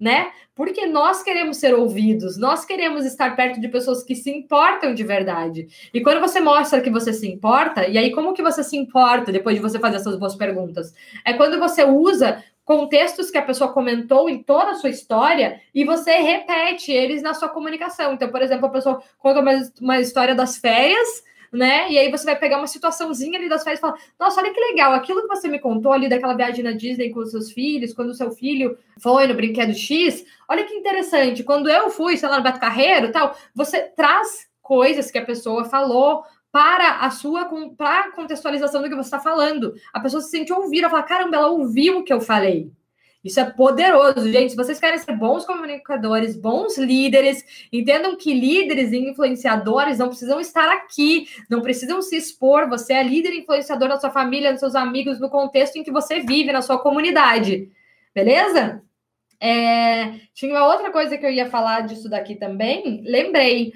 [0.00, 0.32] né?
[0.54, 5.04] Porque nós queremos ser ouvidos, nós queremos estar perto de pessoas que se importam de
[5.04, 5.68] verdade.
[5.92, 9.30] E quando você mostra que você se importa, e aí como que você se importa
[9.30, 10.94] depois de você fazer essas boas perguntas?
[11.26, 15.84] É quando você usa contextos que a pessoa comentou em toda a sua história e
[15.84, 18.14] você repete eles na sua comunicação.
[18.14, 21.22] Então, por exemplo, a pessoa conta uma, uma história das férias,
[21.54, 21.90] né?
[21.90, 24.60] E aí você vai pegar uma situaçãozinha ali das férias e falar: Nossa, olha que
[24.60, 27.94] legal, aquilo que você me contou ali daquela viagem na Disney com os seus filhos,
[27.94, 31.44] quando o seu filho foi no brinquedo X, olha que interessante.
[31.44, 35.64] Quando eu fui, sei lá, no Beto Carreiro tal, você traz coisas que a pessoa
[35.64, 39.74] falou para a sua para a contextualização do que você está falando.
[39.92, 42.70] A pessoa se sente ouvir, ela fala: caramba, ela ouviu o que eu falei.
[43.24, 44.50] Isso é poderoso, gente.
[44.50, 50.38] Se vocês querem ser bons comunicadores, bons líderes, entendam que líderes e influenciadores não precisam
[50.40, 52.68] estar aqui, não precisam se expor.
[52.68, 55.90] Você é líder e influenciador da sua família, dos seus amigos, no contexto em que
[55.90, 57.70] você vive, na sua comunidade.
[58.14, 58.82] Beleza?
[59.40, 63.02] É, tinha uma outra coisa que eu ia falar disso daqui também.
[63.06, 63.72] Lembrei.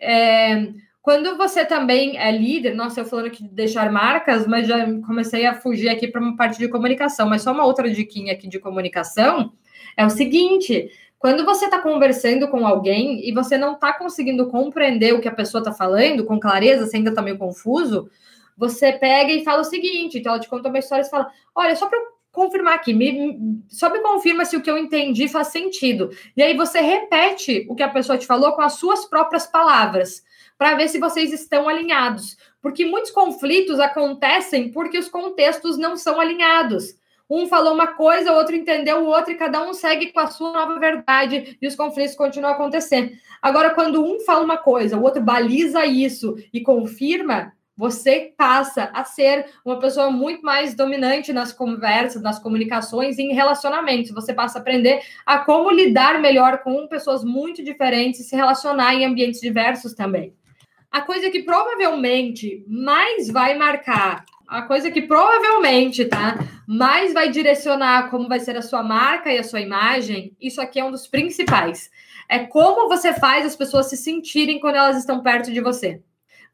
[0.00, 0.68] É,
[1.06, 5.46] quando você também é líder, nossa, eu falando aqui de deixar marcas, mas já comecei
[5.46, 8.58] a fugir aqui para uma parte de comunicação, mas só uma outra diquinha aqui de
[8.58, 9.52] comunicação
[9.96, 15.14] é o seguinte: quando você está conversando com alguém e você não está conseguindo compreender
[15.14, 18.10] o que a pessoa está falando com clareza, você ainda está meio confuso,
[18.56, 21.76] você pega e fala o seguinte: então ela te conta uma história e fala: olha,
[21.76, 22.00] só para
[22.32, 26.10] confirmar aqui, me, só me confirma se o que eu entendi faz sentido.
[26.36, 30.26] E aí você repete o que a pessoa te falou com as suas próprias palavras
[30.58, 32.36] para ver se vocês estão alinhados.
[32.62, 36.94] Porque muitos conflitos acontecem porque os contextos não são alinhados.
[37.28, 40.28] Um falou uma coisa, o outro entendeu o outro, e cada um segue com a
[40.28, 43.18] sua nova verdade, e os conflitos continuam a acontecer.
[43.42, 49.04] Agora, quando um fala uma coisa, o outro baliza isso e confirma, você passa a
[49.04, 54.12] ser uma pessoa muito mais dominante nas conversas, nas comunicações e em relacionamentos.
[54.12, 58.94] Você passa a aprender a como lidar melhor com pessoas muito diferentes e se relacionar
[58.94, 60.32] em ambientes diversos também
[60.90, 68.10] a coisa que provavelmente mais vai marcar, a coisa que provavelmente, tá, mais vai direcionar
[68.10, 71.06] como vai ser a sua marca e a sua imagem, isso aqui é um dos
[71.06, 71.90] principais.
[72.28, 76.00] É como você faz as pessoas se sentirem quando elas estão perto de você.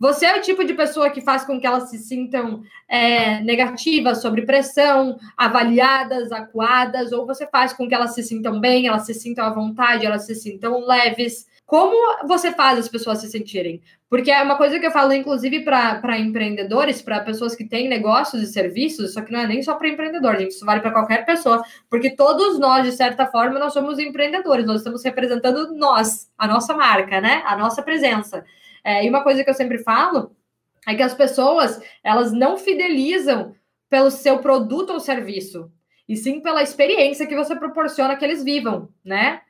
[0.02, 4.20] Você é o tipo de pessoa que faz com que elas se sintam é, negativas,
[4.20, 9.14] sobre pressão, avaliadas, acuadas, ou você faz com que elas se sintam bem, elas se
[9.14, 11.46] sintam à vontade, elas se sintam leves.
[11.64, 11.94] Como
[12.26, 13.80] você faz as pessoas se sentirem?
[14.12, 18.42] Porque é uma coisa que eu falo, inclusive, para empreendedores, para pessoas que têm negócios
[18.42, 21.24] e serviços, só que não é nem só para empreendedor, gente, isso vale para qualquer
[21.24, 26.46] pessoa, porque todos nós, de certa forma, nós somos empreendedores, nós estamos representando nós, a
[26.46, 27.42] nossa marca, né?
[27.46, 28.44] A nossa presença.
[28.84, 30.36] É, e uma coisa que eu sempre falo
[30.86, 33.54] é que as pessoas, elas não fidelizam
[33.88, 35.72] pelo seu produto ou serviço,
[36.06, 39.40] e sim pela experiência que você proporciona que eles vivam, né?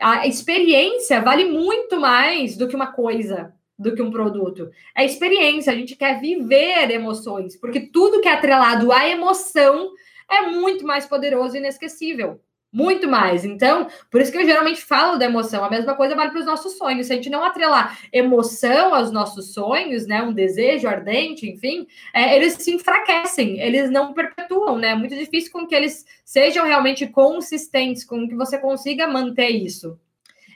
[0.00, 4.70] A experiência vale muito mais do que uma coisa, do que um produto.
[4.96, 9.90] É experiência, a gente quer viver emoções, porque tudo que é atrelado à emoção
[10.30, 12.40] é muito mais poderoso e inesquecível.
[12.72, 13.42] Muito mais.
[13.44, 15.64] Então, por isso que eu geralmente falo da emoção.
[15.64, 17.06] A mesma coisa vale para os nossos sonhos.
[17.06, 20.20] Se a gente não atrelar emoção aos nossos sonhos, né?
[20.20, 24.88] Um desejo ardente, enfim, é, eles se enfraquecem, eles não perpetuam, né?
[24.88, 29.98] É muito difícil com que eles sejam realmente consistentes, com que você consiga manter isso.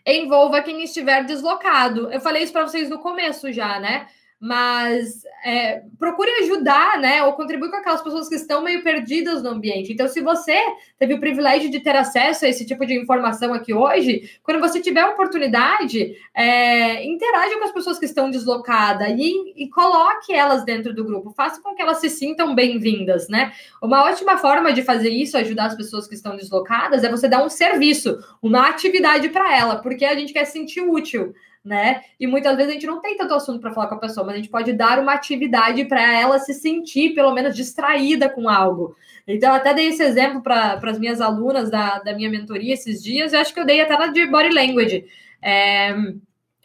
[0.07, 2.11] Envolva quem estiver deslocado.
[2.12, 4.07] Eu falei isso para vocês no começo já, né?
[4.41, 9.51] Mas é, procure ajudar, né, ou contribuir com aquelas pessoas que estão meio perdidas no
[9.51, 9.93] ambiente.
[9.93, 10.59] Então, se você
[10.99, 14.80] teve o privilégio de ter acesso a esse tipo de informação aqui hoje, quando você
[14.80, 20.64] tiver a oportunidade, é, interaja com as pessoas que estão deslocadas e, e coloque elas
[20.64, 23.53] dentro do grupo, faça com que elas se sintam bem-vindas, né?
[23.82, 27.45] Uma ótima forma de fazer isso, ajudar as pessoas que estão deslocadas, é você dar
[27.45, 31.34] um serviço, uma atividade para ela, porque a gente quer se sentir útil
[31.64, 32.02] né?
[32.18, 34.34] E muitas vezes a gente não tem tanto assunto para falar com a pessoa, mas
[34.34, 38.96] a gente pode dar uma atividade para ela se sentir, pelo menos, distraída com algo.
[39.26, 43.02] Então, eu até dei esse exemplo para as minhas alunas da, da minha mentoria esses
[43.02, 45.04] dias, e acho que eu dei até na de body language.
[45.42, 45.94] É,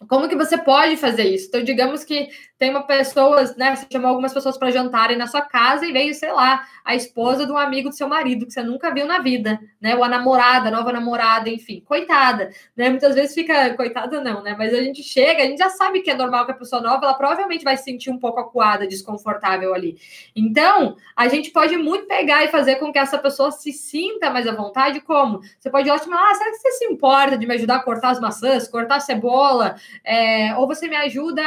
[0.07, 1.47] como que você pode fazer isso?
[1.47, 3.75] Então, digamos que tem uma pessoa, né?
[3.75, 7.45] Você chamou algumas pessoas para jantarem na sua casa e veio, sei lá, a esposa
[7.45, 9.93] de um amigo do seu marido que você nunca viu na vida, né?
[9.95, 12.89] Ou a namorada, a nova namorada, enfim, coitada, né?
[12.89, 14.55] Muitas vezes fica, coitada não, né?
[14.57, 17.05] Mas a gente chega, a gente já sabe que é normal que a pessoa nova,
[17.05, 19.97] ela provavelmente vai se sentir um pouco acuada, desconfortável ali.
[20.33, 24.47] Então, a gente pode muito pegar e fazer com que essa pessoa se sinta mais
[24.47, 25.41] à vontade, como?
[25.59, 28.19] Você pode ótimo, ah, será que você se importa de me ajudar a cortar as
[28.19, 29.75] maçãs, cortar a cebola?
[30.05, 31.43] É, ou você me ajuda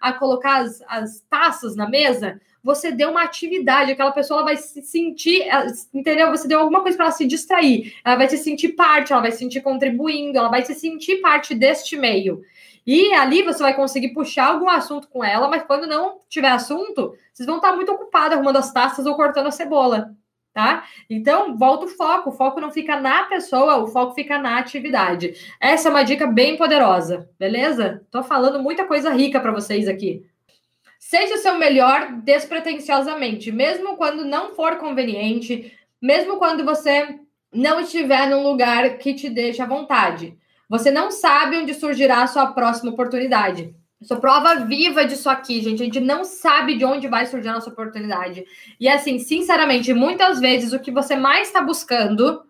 [0.00, 4.82] a colocar as, as taças na mesa, você deu uma atividade, aquela pessoa vai se
[4.82, 5.44] sentir,
[5.92, 6.30] entendeu?
[6.30, 9.32] Você deu alguma coisa para ela se distrair, ela vai se sentir parte, ela vai
[9.32, 12.42] se sentir contribuindo, ela vai se sentir parte deste meio.
[12.86, 17.14] E ali você vai conseguir puxar algum assunto com ela, mas quando não tiver assunto,
[17.32, 20.14] vocês vão estar muito ocupados arrumando as taças ou cortando a cebola.
[20.52, 20.84] tá?
[21.08, 22.30] Então, volta o foco.
[22.30, 25.34] O foco não fica na pessoa, o foco fica na atividade.
[25.60, 28.04] Essa é uma dica bem poderosa, beleza?
[28.10, 30.26] Tô falando muita coisa rica para vocês aqui.
[31.04, 37.18] Seja o seu melhor despretensiosamente, mesmo quando não for conveniente, mesmo quando você
[37.52, 40.38] não estiver num lugar que te deixa à vontade.
[40.70, 43.74] Você não sabe onde surgirá a sua próxima oportunidade.
[44.00, 45.82] Eu sou prova viva disso aqui, gente.
[45.82, 48.44] A gente não sabe de onde vai surgir a nossa oportunidade.
[48.78, 52.44] E assim, sinceramente, muitas vezes o que você mais está buscando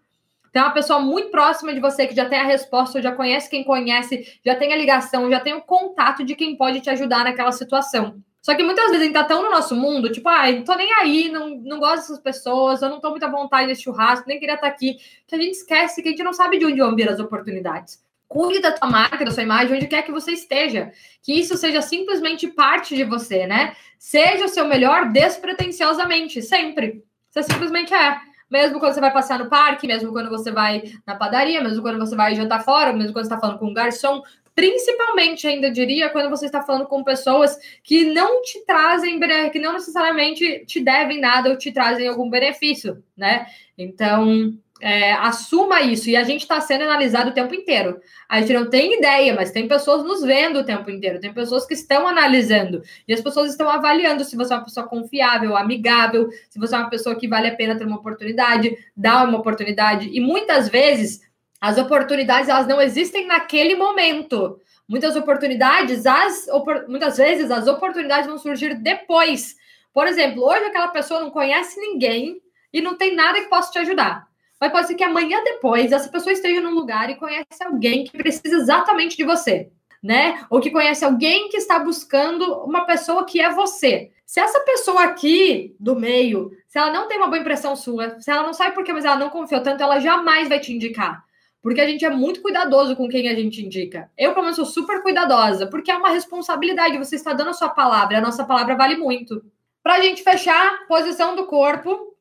[0.53, 3.65] tem uma pessoa muito próxima de você que já tem a resposta, já conhece quem
[3.65, 7.51] conhece, já tem a ligação, já tem o contato de quem pode te ajudar naquela
[7.51, 8.23] situação.
[8.43, 10.75] Só que muitas vezes a gente tá tão no nosso mundo, tipo, ah, não tô
[10.75, 14.27] nem aí, não, não gosto dessas pessoas, eu não tô muito à vontade nesse churrasco,
[14.27, 16.67] nem queria estar tá aqui, que a gente esquece que a gente não sabe de
[16.67, 18.03] onde vão vir as oportunidades.
[18.27, 20.91] Cuide da tua marca, da sua imagem, onde quer que você esteja.
[21.23, 23.77] Que isso seja simplesmente parte de você, né?
[23.99, 27.05] Seja o seu melhor despretensiosamente, sempre.
[27.31, 28.19] Você simplesmente é.
[28.51, 31.99] Mesmo quando você vai passear no parque, mesmo quando você vai na padaria, mesmo quando
[31.99, 34.23] você vai jantar fora, mesmo quando você está falando com um garçom,
[34.55, 39.19] principalmente ainda diria quando você está falando com pessoas que não te trazem,
[39.51, 43.47] que não necessariamente te devem nada ou te trazem algum benefício, né?
[43.77, 46.11] Então, é, assuma isso.
[46.11, 48.01] E a gente está sendo analisado o tempo inteiro.
[48.29, 51.21] A gente não tem ideia, mas tem pessoas nos vendo o tempo inteiro.
[51.21, 52.83] Tem pessoas que estão analisando.
[53.07, 56.79] E as pessoas estão avaliando se você é uma pessoa confiável, amigável, se você é
[56.79, 60.11] uma pessoa que vale a pena ter uma oportunidade, dar uma oportunidade.
[60.13, 61.21] E muitas vezes
[61.63, 64.59] as oportunidades elas não existem naquele momento.
[64.89, 66.49] Muitas oportunidades, as,
[66.89, 69.55] muitas vezes as oportunidades vão surgir depois.
[69.95, 72.43] Por exemplo, hoje aquela pessoa não conhece ninguém
[72.73, 74.27] e não tem nada que possa te ajudar.
[74.61, 78.19] Mas pode ser que amanhã depois essa pessoa esteja num lugar e conhece alguém que
[78.19, 79.71] precisa exatamente de você,
[80.03, 80.45] né?
[80.51, 84.11] Ou que conhece alguém que está buscando uma pessoa que é você.
[84.27, 88.29] Se essa pessoa aqui do meio, se ela não tem uma boa impressão sua, se
[88.33, 91.25] ela não sabe por quê, mas ela não confiou tanto, ela jamais vai te indicar.
[91.63, 94.11] Porque a gente é muito cuidadoso com quem a gente indica.
[94.19, 96.99] Eu, pelo menos, sou super cuidadosa, porque é uma responsabilidade.
[96.99, 99.45] Você está dando a sua palavra, a nossa palavra vale muito.
[99.81, 102.17] Para a gente fechar, posição do corpo.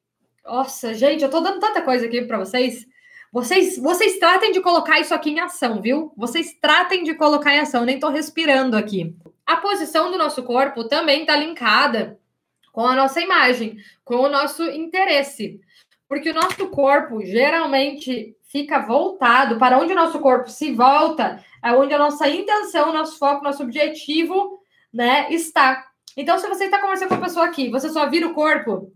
[0.45, 2.85] Nossa, gente, eu tô dando tanta coisa aqui para vocês.
[3.31, 6.13] Vocês, vocês tratem de colocar isso aqui em ação, viu?
[6.15, 7.81] Vocês tratem de colocar em ação.
[7.81, 9.15] Eu nem tô respirando aqui.
[9.45, 12.19] A posição do nosso corpo também tá linkada
[12.71, 15.59] com a nossa imagem, com o nosso interesse.
[16.07, 21.71] Porque o nosso corpo geralmente fica voltado para onde o nosso corpo se volta, é
[21.71, 24.59] onde a nossa intenção, nosso foco, nosso objetivo,
[24.93, 25.85] né, está.
[26.17, 28.91] Então, se você está conversando com a pessoa aqui, você só vira o corpo,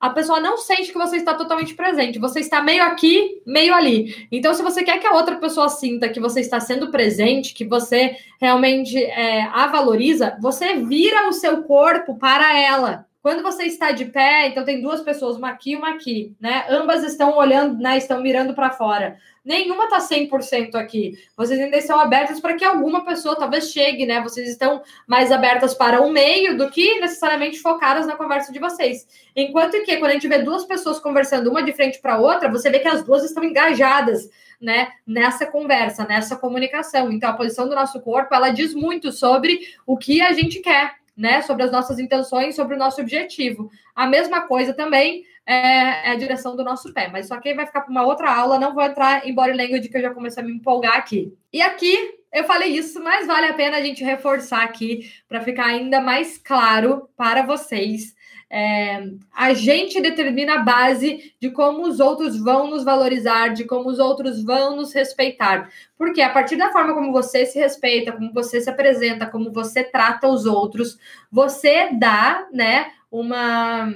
[0.00, 2.20] a pessoa não sente que você está totalmente presente.
[2.20, 4.28] Você está meio aqui, meio ali.
[4.30, 7.64] Então, se você quer que a outra pessoa sinta que você está sendo presente, que
[7.64, 13.07] você realmente é, a valoriza, você vira o seu corpo para ela.
[13.28, 16.64] Quando você está de pé, então tem duas pessoas, uma aqui e uma aqui, né?
[16.70, 17.98] Ambas estão olhando, né?
[17.98, 19.18] Estão mirando para fora.
[19.44, 21.12] Nenhuma está 100% aqui.
[21.36, 24.22] Vocês ainda estão abertas para que alguma pessoa talvez chegue, né?
[24.22, 29.06] Vocês estão mais abertas para o meio do que necessariamente focadas na conversa de vocês.
[29.36, 32.70] Enquanto que quando a gente vê duas pessoas conversando uma de frente para outra, você
[32.70, 37.12] vê que as duas estão engajadas, né, nessa conversa, nessa comunicação.
[37.12, 40.96] Então a posição do nosso corpo, ela diz muito sobre o que a gente quer,
[41.18, 43.68] né, sobre as nossas intenções, sobre o nosso objetivo.
[43.94, 47.66] A mesma coisa também é, é a direção do nosso pé, mas só que vai
[47.66, 50.42] ficar para uma outra aula, não vou entrar em body language que eu já comecei
[50.42, 51.34] a me empolgar aqui.
[51.52, 55.66] E aqui eu falei isso, mas vale a pena a gente reforçar aqui para ficar
[55.66, 58.14] ainda mais claro para vocês
[58.50, 63.88] é, a gente determina a base de como os outros vão nos valorizar, de como
[63.90, 65.70] os outros vão nos respeitar.
[65.96, 69.84] Porque a partir da forma como você se respeita, como você se apresenta, como você
[69.84, 70.98] trata os outros,
[71.30, 73.92] você dá, né, uma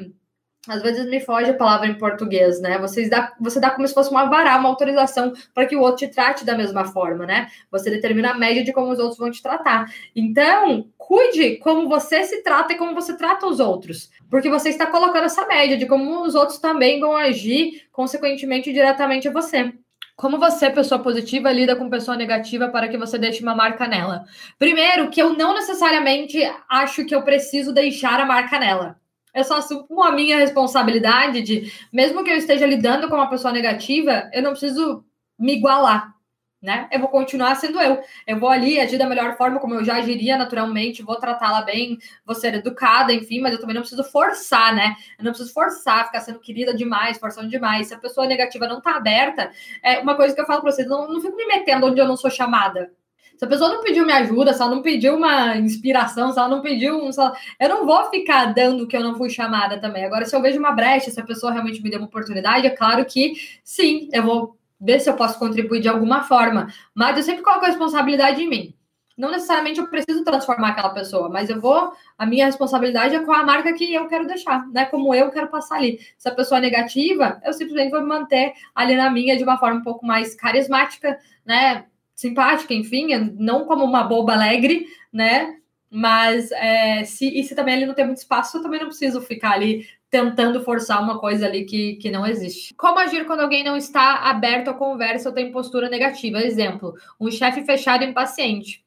[0.69, 2.79] às vezes me foge a palavra em português, né?
[2.79, 6.07] Você dá, você dá como se fosse uma varal, uma autorização para que o outro
[6.07, 7.49] te trate da mesma forma, né?
[7.71, 9.93] Você determina a média de como os outros vão te tratar.
[10.15, 14.87] Então, cuide como você se trata e como você trata os outros, porque você está
[14.87, 19.73] colocando essa média de como os outros também vão agir, consequentemente, diretamente a você.
[20.17, 24.25] Como você, pessoa positiva, lida com pessoa negativa para que você deixe uma marca nela?
[24.59, 26.39] Primeiro, que eu não necessariamente
[26.69, 29.01] acho que eu preciso deixar a marca nela
[29.35, 33.53] eu só assumo a minha responsabilidade de, mesmo que eu esteja lidando com uma pessoa
[33.53, 35.05] negativa, eu não preciso
[35.39, 36.15] me igualar,
[36.63, 36.89] né?
[36.93, 38.01] Eu vou continuar sendo eu.
[38.25, 41.99] Eu vou ali agir da melhor forma, como eu já agiria naturalmente, vou tratá-la bem,
[42.25, 44.95] vou ser educada, enfim, mas eu também não preciso forçar, né?
[45.19, 47.89] Eu não preciso forçar, ficar sendo querida demais, forçando demais.
[47.89, 49.51] Se a pessoa negativa não tá aberta,
[49.83, 52.07] é uma coisa que eu falo pra vocês, não, não fico me metendo onde eu
[52.07, 52.93] não sou chamada.
[53.37, 56.49] Se a pessoa não pediu minha ajuda, se ela não pediu uma inspiração, se ela
[56.49, 57.11] não pediu um.
[57.11, 57.33] Ela...
[57.59, 60.05] Eu não vou ficar dando que eu não fui chamada também.
[60.05, 62.71] Agora, se eu vejo uma brecha, se a pessoa realmente me deu uma oportunidade, é
[62.71, 63.35] claro que
[63.65, 66.67] sim, eu vou ver se eu posso contribuir de alguma forma.
[66.95, 68.75] Mas eu sempre coloco a responsabilidade em mim.
[69.17, 71.93] Não necessariamente eu preciso transformar aquela pessoa, mas eu vou.
[72.19, 74.87] A minha responsabilidade é com a marca que eu quero deixar, né?
[74.87, 76.01] Como eu quero passar ali.
[76.19, 79.59] Se a pessoa é negativa, eu simplesmente vou me manter ali na minha de uma
[79.59, 81.85] forma um pouco mais carismática, né?
[82.15, 85.57] simpática, enfim, não como uma boba alegre, né?
[85.91, 89.21] Mas é, se, e se também ele não tem muito espaço, eu também não preciso
[89.21, 92.75] ficar ali tentando forçar uma coisa ali que, que não existe.
[92.75, 96.43] Como agir quando alguém não está aberto à conversa ou tem postura negativa?
[96.43, 98.85] Exemplo, um chefe fechado e impaciente.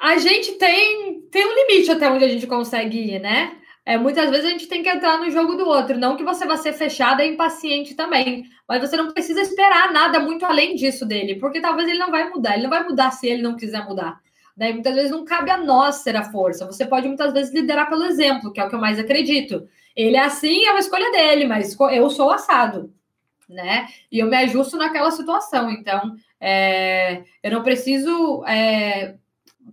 [0.00, 3.58] A gente tem, tem um limite até onde a gente consegue ir, né?
[3.84, 5.98] É, muitas vezes a gente tem que entrar no jogo do outro.
[5.98, 8.44] Não que você vá ser fechada e impaciente também.
[8.66, 11.34] Mas você não precisa esperar nada muito além disso dele.
[11.34, 12.54] Porque talvez ele não vai mudar.
[12.54, 14.18] Ele não vai mudar se ele não quiser mudar.
[14.56, 14.72] Né?
[14.72, 16.64] Muitas vezes não cabe a nós ser a força.
[16.64, 19.68] Você pode muitas vezes liderar pelo exemplo, que é o que eu mais acredito.
[19.96, 22.92] Ele é assim, é uma escolha dele, mas eu sou assado.
[23.48, 23.86] Né?
[24.10, 25.70] E eu me ajusto naquela situação.
[25.70, 29.16] Então, é, eu não preciso é,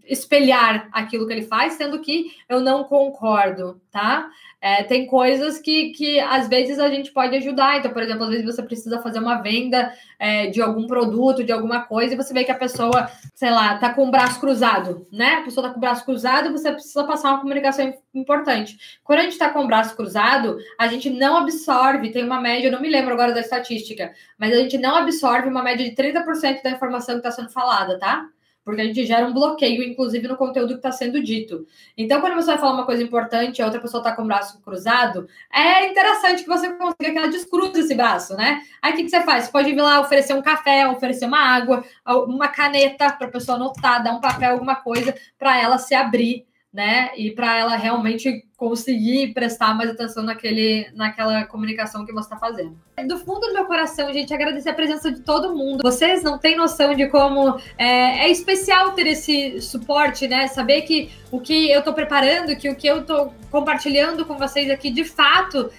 [0.05, 4.29] espelhar aquilo que ele faz, sendo que eu não concordo, tá?
[4.61, 7.77] É, tem coisas que, que às vezes a gente pode ajudar.
[7.77, 11.51] Então, por exemplo, às vezes você precisa fazer uma venda é, de algum produto, de
[11.51, 15.07] alguma coisa, e você vê que a pessoa, sei lá, tá com o braço cruzado,
[15.11, 15.35] né?
[15.35, 18.99] A pessoa tá com o braço cruzado, você precisa passar uma comunicação importante.
[19.03, 22.67] Quando a gente tá com o braço cruzado, a gente não absorve, tem uma média,
[22.67, 25.95] eu não me lembro agora da estatística, mas a gente não absorve uma média de
[25.95, 28.27] 30% da informação que está sendo falada, tá?
[28.69, 31.65] Porque a gente gera um bloqueio, inclusive, no conteúdo que está sendo dito.
[31.97, 34.27] Então, quando você vai falar uma coisa importante e a outra pessoa está com o
[34.27, 38.61] braço cruzado, é interessante que você consiga que ela descruze esse braço, né?
[38.81, 39.45] Aí o que, que você faz?
[39.45, 43.55] Você pode vir lá oferecer um café, oferecer uma água, uma caneta para a pessoa
[43.55, 47.11] anotar, dar um papel, alguma coisa, para ela se abrir né?
[47.17, 52.77] E para ela realmente conseguir prestar mais atenção naquele, naquela comunicação que você está fazendo.
[53.07, 55.81] Do fundo do meu coração, gente, agradecer a presença de todo mundo.
[55.81, 60.49] Vocês não têm noção de como é, é especial ter esse suporte, né?
[60.49, 64.69] Saber que o que eu estou preparando, que o que eu estou compartilhando com vocês
[64.69, 65.71] aqui, de fato,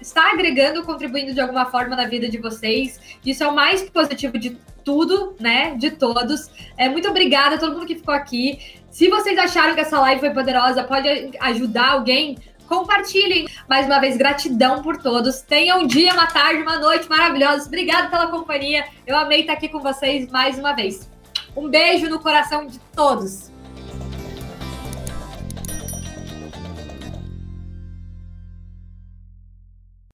[0.00, 2.98] está agregando, contribuindo de alguma forma na vida de vocês.
[3.26, 5.74] Isso é o mais positivo de tudo, né?
[5.76, 6.48] De todos.
[6.78, 8.58] É, muito obrigada a todo mundo que ficou aqui.
[8.96, 11.06] Se vocês acharam que essa live foi poderosa, pode
[11.40, 13.46] ajudar alguém, compartilhem.
[13.68, 15.42] Mais uma vez, gratidão por todos.
[15.42, 17.66] Tenham um dia, uma tarde, uma noite maravilhosa.
[17.66, 18.86] Obrigada pela companhia.
[19.06, 21.10] Eu amei estar aqui com vocês mais uma vez.
[21.54, 23.52] Um beijo no coração de todos.